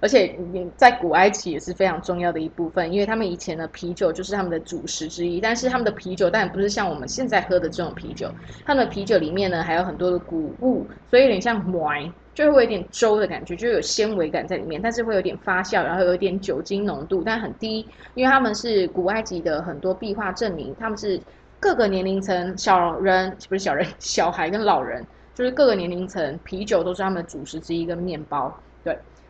[0.00, 0.38] 而且
[0.76, 5.40] 在古埃及也是非常重要的一部分，因为他们以前的啤酒就是他们的主食之一。
[5.40, 8.30] 但是他们的啤酒当然不是像我们现在喝的这种啤酒，
[8.64, 21.20] 他们的啤酒里面呢还有很多的谷物，所以有点像 wine，就会有点粥的感觉，就有纤维感在里面，但是会有点发酵，然后有一点酒精浓度，但很低，因为他们是古埃及的很多壁画证明，他们是
[21.58, 28.56] 各个年龄层，小人不是小人，小孩跟老人，就是各个年龄层，啤酒都是他们的主食之一跟面包，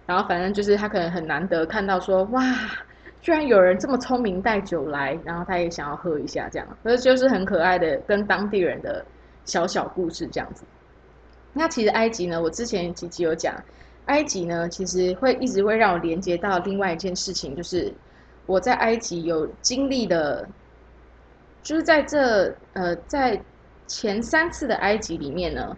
[0.08, 2.42] 然后反正就是他可能很难得看到说哇，
[3.20, 9.04] 居然有人这么聪明带酒来，然后他也想要喝一下这样，所以就是很可爱的跟当地人的
[9.44, 10.64] 小小故事这样子。
[11.52, 13.54] 那其实埃及呢，我之前几集有讲，
[14.06, 17.92] 埃及呢其实会一直会让我连接到另外一件事情，就是
[18.46, 20.48] 我在埃及有经历的，
[21.62, 23.38] 就是在这呃在
[23.86, 25.76] 前三次的埃及里面呢。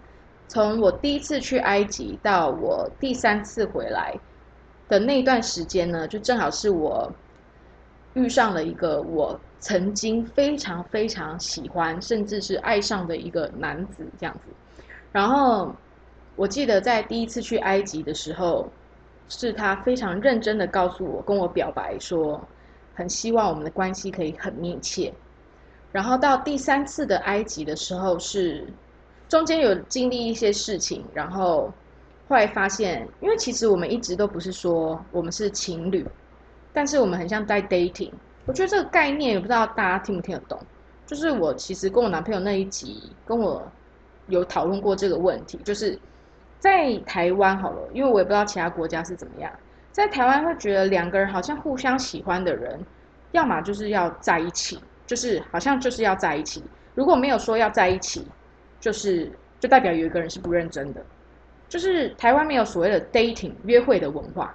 [0.50, 4.18] 从我第一次去埃及到我第三次回来
[4.88, 7.08] 的那段时间呢，就正好是我
[8.14, 14.50] 遇上了一个我曾经非常非常喜欢，甚至是爱上的一个男子这样子。
[15.12, 15.72] 然后
[16.34, 18.68] 我记得在第一次去埃及的时候，
[19.28, 22.44] 是他非常认真的告诉我，跟我表白说，
[22.96, 25.14] 很希望我们的关系可以很密切。
[25.92, 28.66] 然后到第三次的埃及的时候是。
[29.30, 31.72] 中间有经历一些事情，然后
[32.28, 36.04] 后来发现，因为其实我们一直都不是说我们是情侣，
[36.72, 38.10] 但是我们很像在 dating。
[38.46, 40.58] 我觉得这个概念也不知道大家听不听得懂。
[41.06, 43.62] 就是我其实跟我男朋友那一集跟我
[44.26, 45.96] 有讨论过这个问题，就是
[46.58, 49.52] 在台湾好了，因为我也不知道其他国家是怎么样，
[49.92, 52.84] 在台湾会觉得两个人好像互相喜欢的人，
[53.30, 56.64] 要么就是要在一起，就是好像就是要在一起，
[56.96, 58.26] 如果没有说要在一起。
[58.80, 61.04] 就是，就代表有一个人是不认真的。
[61.68, 64.52] 就是台湾没有所谓的 dating 约会的文化。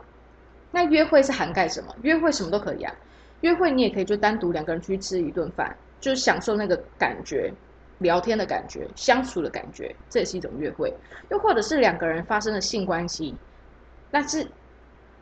[0.71, 1.95] 那约会是涵盖什么？
[2.01, 2.93] 约会什么都可以啊。
[3.41, 7.53] 约会你也可以就单独两个人去吃一顿饭，就是享受那个感觉，
[7.99, 10.93] 聊天的感觉，相处的感觉，这也是一种约会。
[11.29, 13.33] 又或者是两个人发生了性关系，
[14.11, 14.45] 那是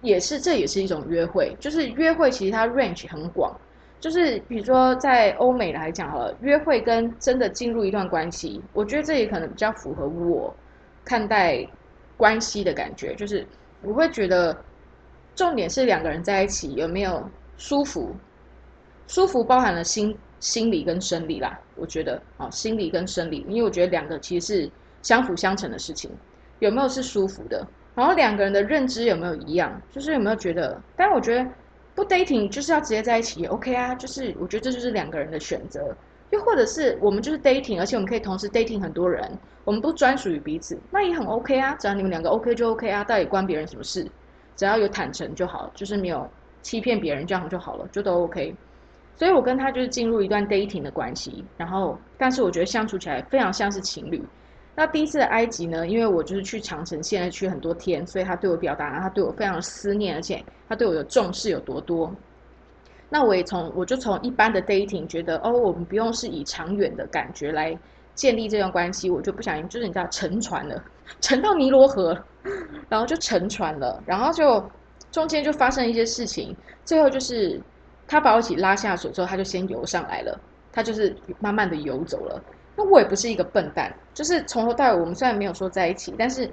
[0.01, 1.55] 也是这也是一种约会。
[1.59, 3.55] 就是约会其实它 range 很广。
[4.03, 10.53] 就是比如说，在欧美来讲，好了，约会跟真的进入一段关系，我觉得这也可能比较符合我
[11.05, 11.65] 看待
[12.17, 13.15] 关系的感觉。
[13.15, 13.47] 就是
[13.81, 14.53] 我会觉得，
[15.33, 17.23] 重点是两个人在一起有没有
[17.55, 18.13] 舒服，
[19.07, 21.57] 舒服包含了心心理跟生理啦。
[21.77, 24.69] 我觉得啊，心理跟生理，因为我觉得两个其实是
[25.01, 26.11] 相辅相成的事情。
[26.59, 27.65] 有没有是舒服的？
[27.95, 29.81] 然后两个人的认知有没有一样？
[29.89, 30.77] 就是有没有觉得？
[30.97, 31.49] 但我觉得。
[31.95, 33.93] 不 dating 就是要直接在一起也，OK 啊？
[33.95, 35.95] 就是我觉得这就是两个人的选择，
[36.31, 41.75] 又或者是我们就是 dating，而且我们可以同时 dating 很多人，我们不专属于彼此，那也很 OK 啊。
[41.75, 44.09] 只要你们两个 OK 就 OK 啊，到底关别人什么事？
[44.55, 46.27] 只要有坦诚就好，就是没有
[46.61, 48.55] 欺骗别人这样就好了，就都 OK。
[49.15, 54.23] 所以我跟他就是进入一段 dating 的关系，然后但是我觉得相处起来非常像是情侣。
[54.75, 55.87] 那第一次的埃及呢？
[55.87, 62.11] 因为我就是去长城现在去很多天，所以他对我表达他对我非常思念，而且他对我的重视有多多。
[63.07, 67.77] 那我也从我就从一般的 dating 觉得哦，我们不用是以长远的感觉来
[68.15, 70.83] 建立这段关系，我就不小心就是你知道沉船了，
[71.21, 72.17] 沉到尼罗河，
[72.89, 74.67] 然后就沉船了，然后就
[75.11, 77.61] 中间就发生一些事情，最后就是
[78.07, 80.35] 他把我一起拉下水之后，他就先游上来了，
[80.71, 82.43] 他就是慢慢的游走了。
[82.75, 86.49] 那我也不是一个笨蛋，就是从头到尾我们虽然没有说在一起，但是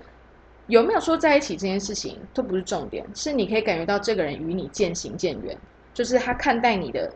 [0.66, 5.56] 有没有说在一起这件事情都不是重点，是你可以感觉到这个人与你渐行渐远，
[5.94, 7.12] 就是他看待你的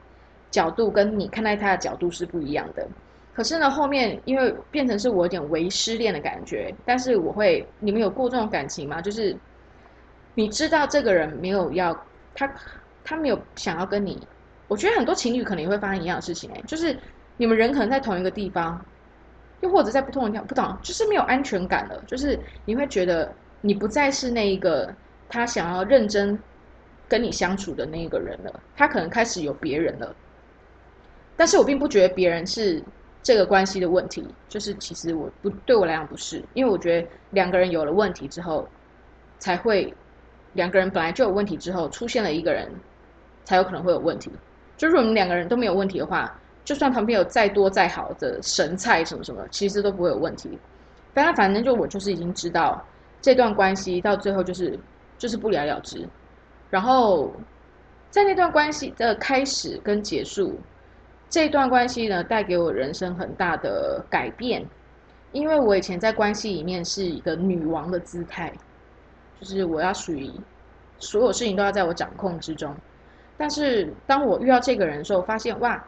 [0.50, 2.86] 角度跟你看待他的角度是不一样的。
[3.32, 9.00] 可是呢，后面因为变成是我有点微失恋的感觉，但是我会，你们有过这种感情吗？
[9.00, 9.36] 就是
[10.34, 11.92] 你知道这个人没有要
[12.34, 12.48] 他，
[13.02, 14.24] 他没有想要跟你。
[14.68, 16.96] 我觉得很多情侣可能也会发生一样的事情，哎，就是
[17.36, 18.80] 你们人可能在同一个地方，
[19.64, 22.00] 又或者在不同的地方，不懂，就是没有安全感了。
[22.06, 24.94] 就是你会觉得你不再是那一个
[25.28, 26.38] 他想要认真
[27.08, 30.14] 跟你相处的那一个人了，他可能开始有别人了。
[31.36, 32.80] 但是我并不觉得别人是。
[33.26, 38.68] 这个关系的问题，就是其实我不对我来讲不是，因为我觉得两个人有了问题之后，
[39.38, 39.90] 才会
[40.52, 42.70] 两个人本来就有问题之后，出现了一个人，
[43.46, 44.30] 才有可能会有问题。
[44.76, 50.58] 就是我们两个人都没有问题的话，就算旁边有再多再好的神菜什么什么，其实都不会有问题。
[51.12, 52.84] 反正反正就我就是已经知道
[53.20, 54.78] 这段关系到最后就是
[55.18, 56.08] 就是不了了之，
[56.70, 57.32] 然后
[58.10, 60.58] 在那段关系的开始跟结束。
[61.30, 64.64] 这段关系呢，带给我人生很大的改变，
[65.32, 68.52] 因为我以前在关系里面是一个女王的姿态，
[69.40, 70.30] 就是我要属于
[70.98, 72.72] 所有事情都要在我掌控之中。
[73.36, 75.84] 但是当我遇到这个人的时候，发现哇，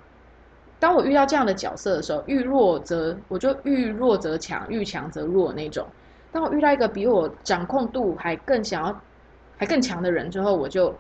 [0.79, 5.87] 当我遇到这样的角色的时候，遇弱则我就遇弱则强，遇强则弱那种。
[6.33, 9.01] 当我遇到一个比我掌控度还更想要、
[9.57, 10.95] 还更强的人之后，我就。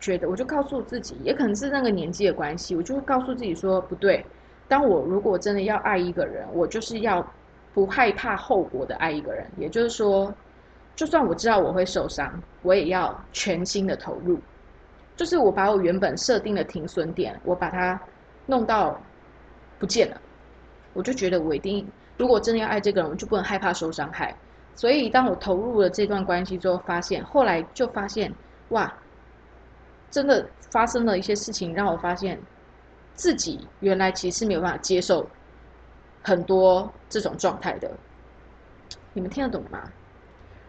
[0.00, 4.22] 觉得我就告诉自己，也可能是那个年纪的关系，我就告诉自己说不对。
[4.68, 7.26] 当我如果真的要爱一个人，我就是要
[7.72, 9.46] 不害怕后果的爱一个人。
[9.56, 10.30] 也就是说，
[10.94, 12.30] 就算我知道我会受伤，
[12.60, 14.38] 我也要全心的投入。
[15.16, 17.98] 就是我把我原本设定的停损点，我把它
[18.46, 19.00] 弄到
[19.78, 20.20] 不见了。
[20.92, 21.86] 我就觉得我一定，
[22.16, 24.34] 如果真的要爱这个人，我就不能害怕受伤害。
[24.74, 28.32] 所以当我投入了这段关系之后，发现后来就发现
[28.70, 28.92] 哇。
[30.10, 32.40] 真的发生了一些事情，让我发现
[33.14, 35.28] 自己原来其实没有办法接受
[36.22, 37.90] 很多这种状态的。
[39.12, 39.82] 你们听得懂吗？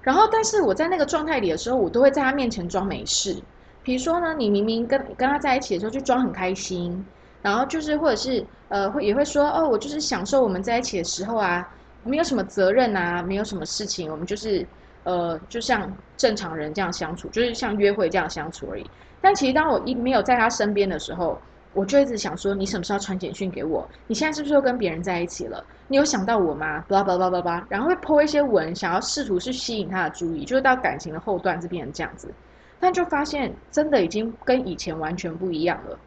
[0.02, 3.40] 然后，但是我在那个状态里的时候，我都会在他面前装没事。
[3.84, 7.06] 比如说呢，你明明跟跟他在一起的时候就装很开心，
[7.46, 11.64] 然后就是或者是呃会也会说哦，我就是享受我们在一起的时候啊，
[12.04, 14.66] 没有什么责任啊，没有什么事情，我们就是
[15.04, 18.90] 呃就像正常人这样相处，就是像约会这样相处而已。
[19.22, 21.40] 但其实当我一没有在他身边的时候，
[21.74, 23.88] 我就一直想说：你什么时候传简讯给我？
[24.08, 25.64] 你现在是不是又跟别人在一起了？
[25.88, 26.84] 你有想到我吗？
[26.88, 32.34] 叭叭叭叭叭，然后会泼一些文，想要试图去吸引他的注意，就是到感情的后段是变成这样子。
[32.80, 36.00] 但就发现真的已经跟以前完全不一样了。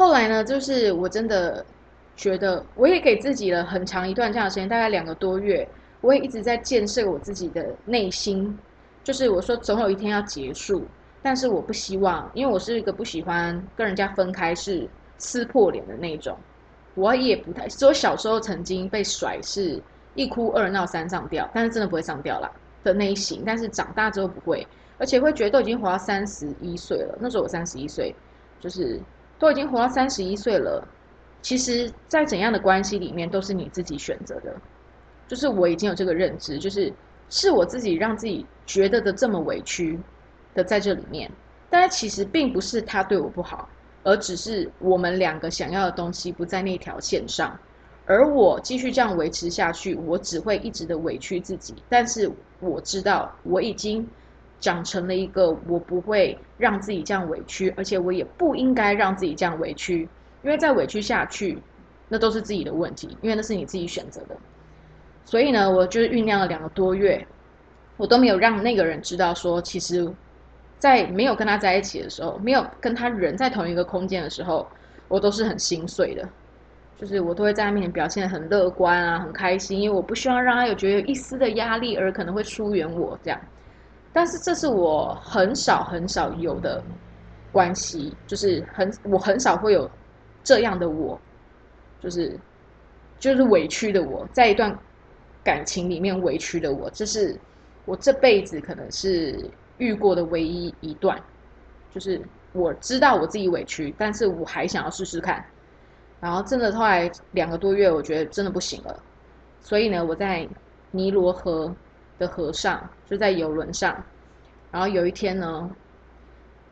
[0.00, 1.62] 后来呢，就是我真的
[2.16, 5.68] 觉得，我也给自己了很长一段这样的时间，大概两个多月，
[6.00, 8.58] 我也一直在建设我自己的内心，
[9.04, 10.86] 就是我说总有一天要结束。
[11.20, 14.88] 但是我不希望，因为我是一个不喜欢跟人家分开是
[15.18, 16.34] 撕破脸的那种。
[16.94, 19.78] 我也不太，所以我小时候曾经被甩，是
[20.14, 22.50] 一哭二闹三上吊，但是真的不会上吊啦
[22.82, 23.42] 的那一型。
[23.44, 27.18] 但是长大之后不会，而且会觉得都已经活到三十一岁了。
[27.20, 28.16] 那时候我三十一岁，
[28.58, 28.98] 就是
[29.40, 30.86] 都已经活到三十一岁了。
[31.42, 34.54] 其实，在怎样的关系里面，都是你自己选择的。
[35.26, 36.92] 就是我已经有这个认知，就是
[37.28, 39.98] 是我自己让自己觉得的这么委屈。
[40.52, 41.30] 的在这里面，
[41.70, 43.68] 但是其实并不是他对我不好，
[44.02, 47.56] 而只是我们两个想要的东西不在那条线上，
[48.04, 51.76] 而我继续这样维持下去，我只会一直的委屈自己。
[51.88, 52.28] 但是
[52.58, 54.04] 我知道我已经
[54.60, 60.08] 长成了一个我不会让自己这样委屈，而且我也不应该让自己这样委屈，
[60.42, 61.58] 因为再委屈下去，
[62.08, 64.36] 那都是自己的问题，因为那是你自己选择的。
[65.24, 67.26] 所以呢，我就是酝酿了两个多月，
[67.96, 70.08] 我都没有让那个人知道说，其实。
[70.78, 74.66] 在没有跟他在一起的时候，没有跟他人在同一个空间的时候，
[75.08, 76.26] 我都是很心碎的。
[76.96, 83.38] 就是我都会在他面前表现很乐观啊，很开心，因为我不希望让他有觉得一丝的压力，而可能会疏远我这样。
[84.12, 86.82] 但是这是我很少很少有的
[87.52, 89.90] 关系，就是很我很少会有
[90.42, 91.20] 这样的我，
[92.00, 92.38] 就是
[93.18, 94.76] 就是委屈的我，在一段
[95.44, 97.38] 感情里面委屈的我，这是
[97.84, 99.50] 我这辈子可能是。
[99.80, 101.18] 遇过的唯一一段，
[101.90, 102.20] 就是
[102.52, 105.42] 我知道我自己委屈，但是我还想要试试看。
[106.20, 109.02] 然后真的后来两个多月，我觉得真的不行了。
[109.62, 110.46] 所以呢，我在
[110.90, 111.74] 尼罗河
[112.20, 114.00] 的河上，就在游轮上。
[114.70, 115.68] 然后有一天呢，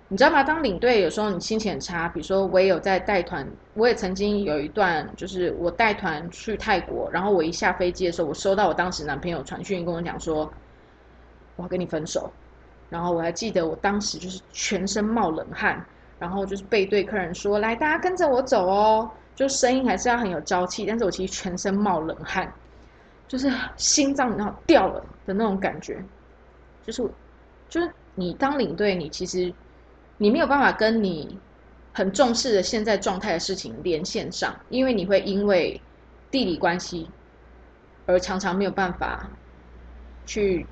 [0.07, 0.45] 你知道吗？
[0.45, 3.45] 当领队有时候你心情很差，比如说我也有在带团，
[3.75, 10.49] 我也曾经有一段就是我带团去泰国，然后我一下飞机的时候，我收到我当时男朋友传讯跟我讲说
[11.57, 12.31] 我要跟你分手，
[12.89, 15.85] 然后我还记得我当时就是全身冒冷汗，
[16.21, 22.53] 然后就是背对客人说来大家跟着我走哦，就声音还是要很有朝气，但是我其实全身冒冷汗，
[23.29, 26.03] 就是心脏然后掉了的那种感觉，
[26.85, 27.09] 就是
[27.69, 29.55] 就是你当领队，你其实。
[30.21, 31.39] 你没有办法跟你
[31.93, 35.81] 很重视的现在状态的事情连线上，因为你会因为
[36.29, 37.09] 地理关系
[38.05, 39.31] 而常常没有办法
[40.27, 40.67] 去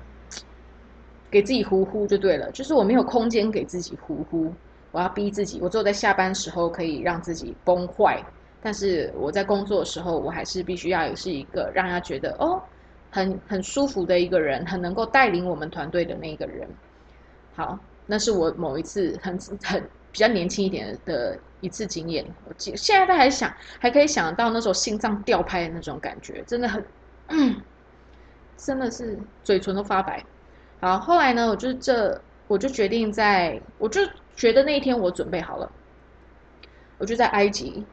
[1.31, 2.51] 给自己呼呼就对了。
[2.51, 4.53] 就是我没有空间给自己呼呼，
[4.91, 8.21] 我要逼自己，我只有在下班时候可以让自己崩坏，
[8.67, 12.61] 但是我在工作的时候，我还是必须要是一个让他觉得哦
[13.09, 16.67] 很很舒服的一个人，很能够带领我们团队的那一个人。
[17.55, 17.79] 好。
[18.09, 26.85] 那是我某一次很很比较年轻一点的一次经验，我记现在都还想还可以想到那时候心脏吊拍的那种感觉，真的很，
[28.57, 30.23] 真的是嘴唇都发白。
[30.81, 34.01] 好，后来呢，我就这我就决定在，我就
[34.35, 35.69] 觉得那一天我准备好了，
[36.97, 37.85] 我就在埃及，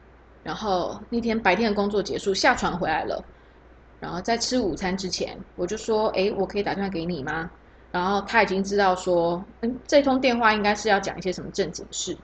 [0.45, 3.19] 然后那天白天的工作结束，下船回来了，
[3.99, 7.49] 然后在吃午餐之前，我就说，哎，我可以打电话给你吗？
[7.91, 12.15] 然后他已经知道说，嗯，这通电话应该是要讲一些什么正经事，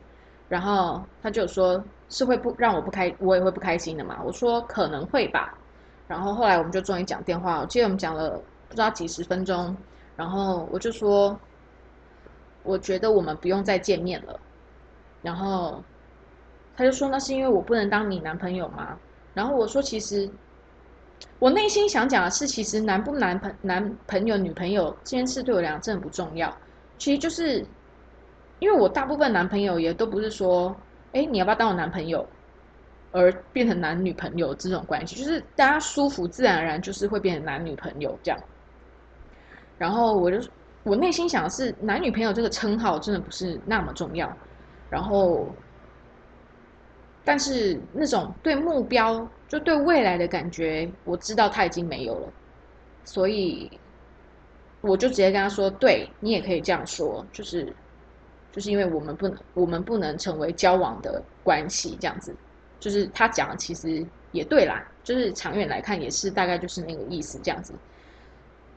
[0.47, 4.21] 然后他就说，是会不让我不开，我也会不开心的嘛。
[4.23, 5.57] 我说可能会吧。
[6.07, 9.75] 然后后来我们就终于讲电话，我记得我们讲了不知道几十分钟。
[10.15, 11.35] 然后我就说，
[12.61, 14.39] 我觉得我们不用再见面了。
[15.23, 15.83] 然后
[16.81, 18.97] 他就说，那是因为我不能当你男朋友吗？
[19.35, 20.27] 然后我说，其实。
[21.37, 26.51] 我内心想讲的是，其实男不男朋男朋友女朋友这件事对我来讲真的不重要。
[26.97, 27.63] 其实就是，
[28.57, 30.75] 因为我大部分男朋友也都不是说，
[31.13, 32.27] 哎，你要不要当我男朋友，
[33.11, 38.39] 而变成男女朋友这种关系，就是大家舒服，自然而然就是会变成男女朋友这样。
[39.77, 40.49] 然后我就
[40.81, 44.31] 我内心想的是，男女朋友这个称号真的不是那么重要。
[44.89, 45.47] 然后。
[47.23, 52.33] 但是那种对目标，就对未来的感觉，我知道他已经没有了，
[53.05, 53.69] 所以
[54.81, 57.73] 我就直接跟他说：“对你也可以这样说，就是
[58.51, 62.35] 就是因为我们不能，我们不能成为交往的关系，这样子。”
[62.79, 67.73] 就是他讲，其实也对啦，就是长远来看也是大概就是那个意思这样子。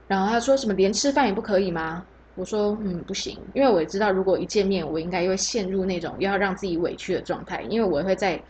[0.06, 2.06] 然后他说什么连吃饭也不可以吗？
[2.36, 7.62] 我说嗯不行，因为我也知道，如果一见面，我应该会陷入那种要让自己委屈的状态。
[7.68, 8.42] 因为我会在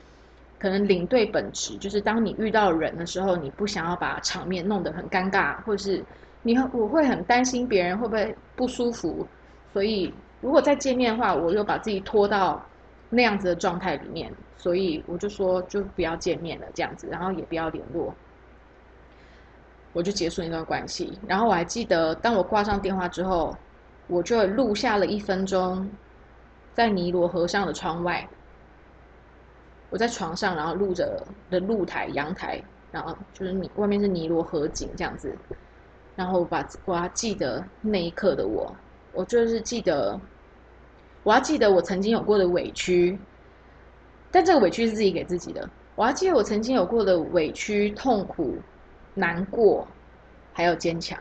[0.59, 6.03] 可能领队本职就是，当你遇到人的时候，你不想要把场面弄得很尴尬，或是
[6.43, 9.27] 你我会很担心别人会不会不舒服。
[9.71, 10.11] 所以
[10.41, 12.65] 如果再见面的话，我又把自己拖到
[13.11, 18.15] 那样子的状态里面，所以我就说就不要见面了这样子，然后也不要联络。
[19.93, 21.19] 我就结束那段关系。
[21.29, 23.55] 然后我还记得，当我挂上电话之后。
[24.07, 25.91] 我就录下了一分钟，
[26.75, 28.29] 在尼罗河上的窗外，
[29.91, 35.35] 我在床上，然后录着的露台、阳台，然后就是你外面是尼罗河景这样子，
[36.17, 38.75] 然后把我要记得那一刻的我，
[39.13, 40.21] 我就是记得，
[41.23, 43.19] 我要记得我曾经有过的委屈，
[44.31, 48.57] 但这个委屈是自己给自己的，我要记得我曾经有过的委屈、痛苦、
[49.15, 49.89] 难过，
[50.53, 51.19] 还有坚强。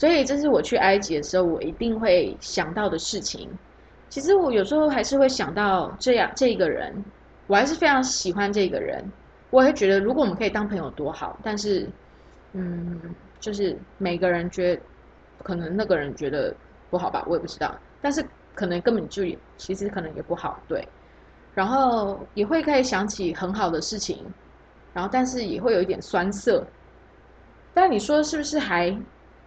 [0.00, 3.50] 所以这是我去埃及的时候，我一定会想到的事情。
[4.08, 7.04] 其实我有时候还是会想到这样这个人，
[7.46, 9.04] 我还是非常喜欢这个人。
[9.50, 11.38] 我会觉得，如果我们可以当朋友多好。
[11.42, 11.86] 但是，
[12.54, 12.98] 嗯，
[13.40, 14.82] 就是每个人觉得，
[15.42, 16.56] 可能那个人觉得
[16.88, 17.78] 不好吧，我也不知道。
[18.00, 18.24] 但是
[18.54, 19.22] 可能根本就
[19.58, 20.82] 其实可能也不好，对。
[21.52, 24.24] 然后也会可以想起很好的事情，
[24.94, 26.66] 然后但是也会有一点酸涩。
[27.74, 28.98] 但你说是不是还？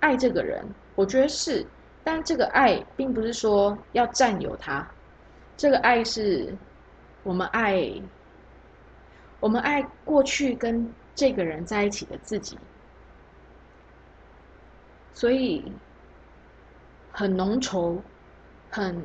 [0.03, 1.65] 爱这个人，我觉得是，
[2.03, 4.85] 但这个爱并不是说要占有他，
[5.55, 6.53] 这个爱是
[7.23, 7.89] 我们爱，
[9.39, 12.59] 我们爱过去跟这个人在一起的自己，
[15.13, 15.71] 所以
[17.09, 17.97] 很浓稠，
[18.69, 19.01] 很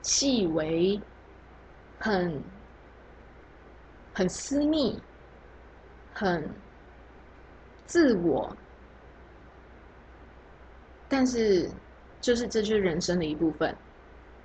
[0.00, 0.98] 细微，
[1.98, 2.42] 很
[4.14, 4.98] 很私密，
[6.14, 6.48] 很
[7.84, 8.56] 自我。
[11.10, 11.68] 但是，
[12.20, 13.74] 就是这就是人生的一部分，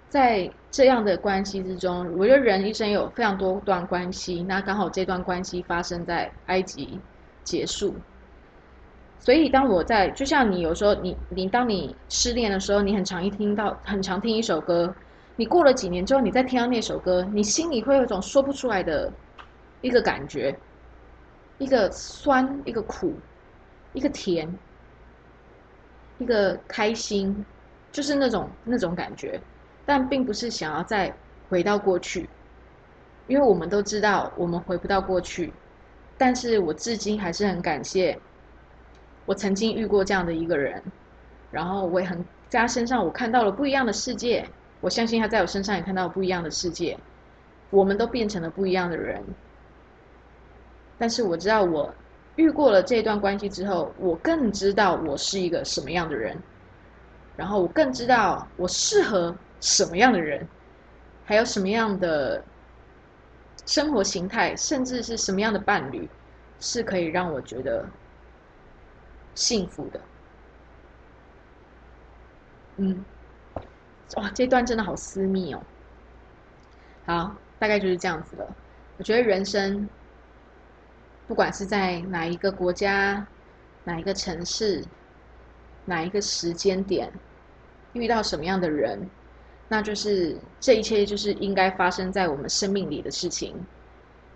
[0.09, 6.99] 在这样的关系之中，我觉得人一生有非常多段关系，那刚好这段关系发生在埃及
[7.43, 7.93] 结束，
[9.19, 14.93] 所以当我在，就像你有时候你你当你失恋的时候，你很常一听到很常听一首歌，
[15.35, 19.13] 你过了几年之后，你再听到那首歌，你心里会有一种说不出来的
[19.81, 20.57] 一个感觉，
[21.59, 23.13] 一个酸，一个苦，
[23.93, 24.51] 一个甜，
[26.17, 27.45] 一个开心，
[27.91, 29.39] 就是那种那种感觉，
[29.85, 31.13] 但并不是想要再
[31.49, 32.29] 回到过去，
[33.27, 35.53] 因为我们都知道我们回不到过去，
[36.17, 38.17] 但是我至今还是很感谢。
[39.25, 40.81] 我曾经遇过这样的一个人，
[41.51, 44.47] 然后我也很在他身上，我看到了不一样的世界。
[44.81, 46.97] 我相信他在我身上也看到不一样的世界。
[47.71, 49.23] 我们都变成了不一样的人。
[50.97, 51.93] 但是我知道，我
[52.35, 56.37] 遇过了这段关系之后，我更知道我是一个什么样的人，
[57.35, 60.47] 然后我更知道我适合什么样的人，
[61.25, 62.43] 还有什么样的
[63.65, 66.09] 生活形态，甚至是什么样的伴侣，
[66.59, 67.85] 是可以让我觉得。
[69.37, 69.99] 幸福的，
[72.77, 73.03] 嗯，
[74.15, 75.61] 哇，这段真的好私密哦。
[77.05, 78.55] 好，大概就是这样子了。
[78.95, 79.89] 我觉得人生，
[81.27, 83.25] 不管是在哪一个国家、
[83.83, 84.83] 哪一个城市、
[85.85, 87.11] 哪一个时间点，
[87.93, 89.09] 遇到什么样的人，
[89.67, 93.55] 那就是这一切就是应该发生在我们生命里的事情。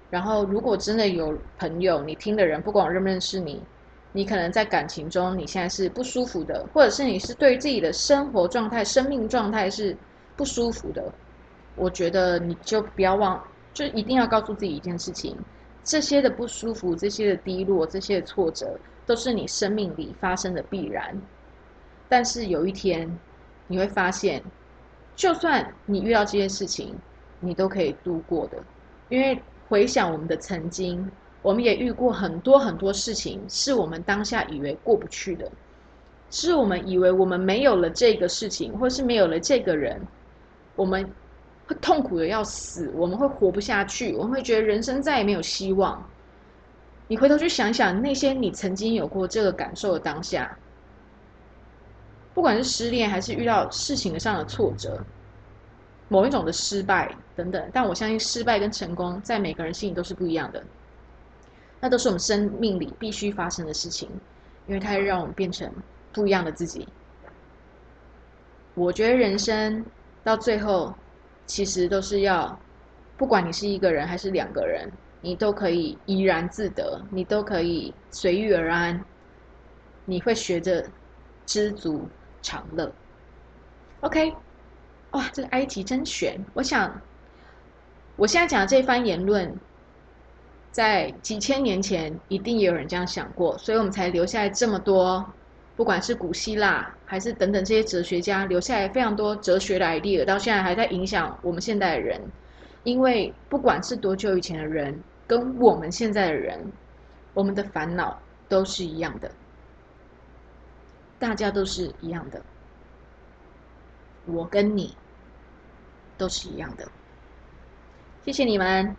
[0.09, 3.61] 然后，如果真的有朋友，你听的人，不管认不认识你。
[4.11, 9.95] 你可能在感情中，你现在是不舒服的，或者是你是对自己的生活状态、生命状态是
[10.35, 11.13] 不舒服的。
[11.75, 13.39] 我觉得你就不要忘，
[13.71, 15.37] 就一定要告诉自己一件事情：
[15.89, 21.19] 这些的不舒服、这些的低落、这些的挫折，都是你生命里发生的必然。
[22.07, 23.09] 但是有一天，
[23.65, 24.39] 你会发现，
[25.15, 26.95] 就算你遇到这些事情，
[27.39, 28.57] 你都可以度过的。
[29.09, 31.09] 因为回想我们的曾经。
[31.41, 35.49] 我们也遇过很多很多事情，是我们当下以为过不去的，
[36.29, 39.99] 是我们以为我们没有了这个事情，或是没有了这个人，
[40.75, 41.09] 我们
[41.69, 46.03] 会痛苦的要死，我们会活不下去，我们会觉得人生再也没有希望。
[47.07, 50.57] 你回头去想想，那些你曾经有过这个感受的当下，
[52.33, 54.99] 不管是失恋，还是遇到事情上的挫折，
[56.07, 60.63] 某一种的失败等等，但我相信失败跟成功，在每个人心里都是不一样的。
[61.79, 64.09] 那都是我们生命里必须发生的事情，
[64.65, 65.71] 因为它会让我们变成
[66.11, 66.87] 不一样的自己。
[68.73, 69.85] 我觉得人生
[70.23, 70.91] 到最后，
[71.49, 72.59] 其实都是要，
[73.17, 74.87] 不管你是一个人还是两个人，
[75.19, 79.03] 你都可以怡然自得，你都可以随遇而安，
[80.05, 80.85] 你会学着
[81.47, 82.07] 知足
[82.43, 82.93] 常乐。
[84.01, 84.31] OK，
[85.09, 86.39] 哇，这个埃及真悬！
[86.53, 87.01] 我想，
[88.15, 89.51] 我现在讲的这番言论。
[90.71, 95.25] 在几千年前，一定也有人这样想过，所以我们才留下来这么多，
[95.79, 102.21] 不管是古希腊还是等等这些哲学家留下来非常多哲学的 idea，到现在还在影响我们现代的人。
[102.83, 106.69] 因为不管是多久以前的人，跟我们现在的人，
[107.33, 109.31] 我们的烦恼都是一样的，
[111.17, 112.41] 大家都是一样的，
[114.25, 114.93] 我跟你
[116.17, 116.85] 都是一样的。
[118.25, 118.93] 谢谢你们。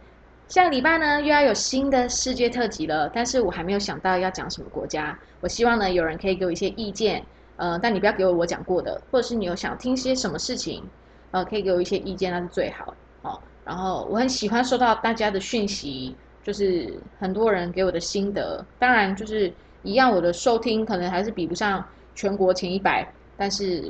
[0.51, 5.17] 下个礼拜呢，又要有新的世界特辑了，但是我还没有想到要讲什么国家。
[5.41, 7.25] 我希望呢，有人可以给我一些意见，
[7.55, 10.83] 呃，但你不要给我我讲过的，或者是你有想听些什么事情，
[11.31, 12.93] 呃，可以给我一些意见，那是最好
[13.23, 13.41] 哦。
[13.65, 18.67] 然后我很喜欢收到大家的讯息，就是很多人给我的心得。
[18.77, 19.53] 当然，就是
[19.85, 21.85] 一样，我的收听可能还是比不上
[22.17, 23.85] 全国前一百，但是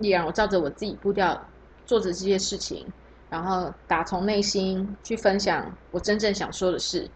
[0.00, 1.40] 依然我照着我自己步调
[1.86, 2.84] 做着这些事情。
[3.30, 7.08] 然后打从内心去分享我真正想说的事，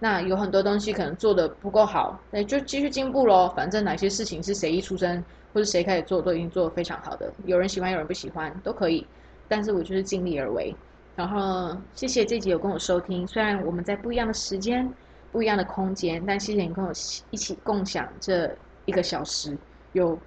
[0.00, 3.50] 那有很多东西可能做的不够好，那就继续进步喽。
[3.56, 7.32] 反正哪些事情是谁一出生或者谁开始做，都已经做的非常好的。
[7.44, 9.06] 有人喜欢，有人不喜欢，都可以。
[9.46, 10.74] 但是我就是尽力而为。
[11.14, 14.92] 然后谢谢这集有跟我收听，虽然我们在不一样的时间、
[15.30, 16.90] 不一样的空间，但谢谢你跟我
[17.30, 18.50] 一起共享这
[18.86, 19.56] 一个小时，
[19.92, 20.18] 有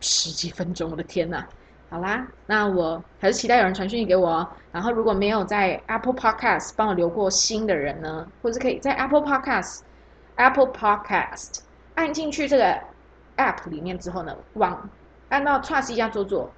[0.00, 1.44] 十几分钟，我的天呐！
[1.92, 4.48] 好啦，那我还是期待有人传讯息给我哦。
[4.72, 9.80] 然后如果没有在 Apple Podcast 帮我留过心的人呢，或者可以在 Apple Podcast
[10.36, 11.58] Apple Podcast
[11.94, 12.80] 按进去这个
[13.36, 14.88] App 里面之后呢，往
[15.28, 16.50] 按到 Trust 一下做做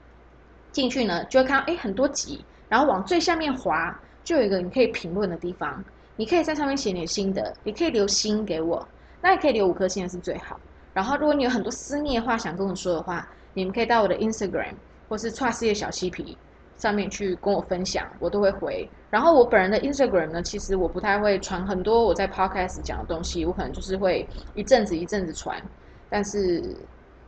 [0.70, 3.92] 进去呢，就会看到哎很多集，然后往最下面滑，
[4.22, 5.82] 就有一个你可以评论的地方，
[6.14, 8.86] 你可以在上面写你的心得，也可以留心给我，
[9.20, 10.60] 那也可以留五颗星是最好。
[10.92, 14.74] 然后如果你有很多私密的话想跟我说的话，你们可以到我的 Instagram。
[15.08, 16.36] 或是 Trust 的小嬉皮
[16.76, 18.88] 上面去跟我分享，我都会回。
[19.10, 25.62] 然后我本人的 Instagram 呢，其实我不太会传很多我在 Podcast 讲的东西，我可能就是会一阵子一阵子传。
[26.10, 26.62] 但是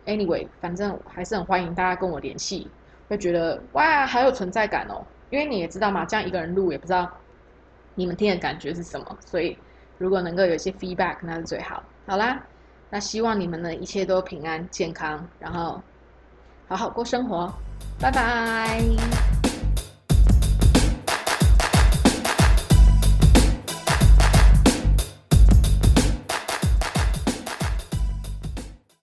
[0.05, 2.69] anyway，反正还是很欢迎大家跟我联系，
[3.09, 5.05] 会觉得哇，好有存在感哦。
[5.31, 7.09] 因为你也知道嘛，这样一个人录也不知道
[7.95, 9.57] 你们听的感觉是什么，所以
[9.99, 11.83] 如果能够有一些 feedback，那是最好。
[12.07, 12.45] 好啦，
[12.91, 15.81] 那希望你们呢一切都平安健康，然后
[16.69, 17.51] 好好过生活，
[18.01, 19.46] 拜拜。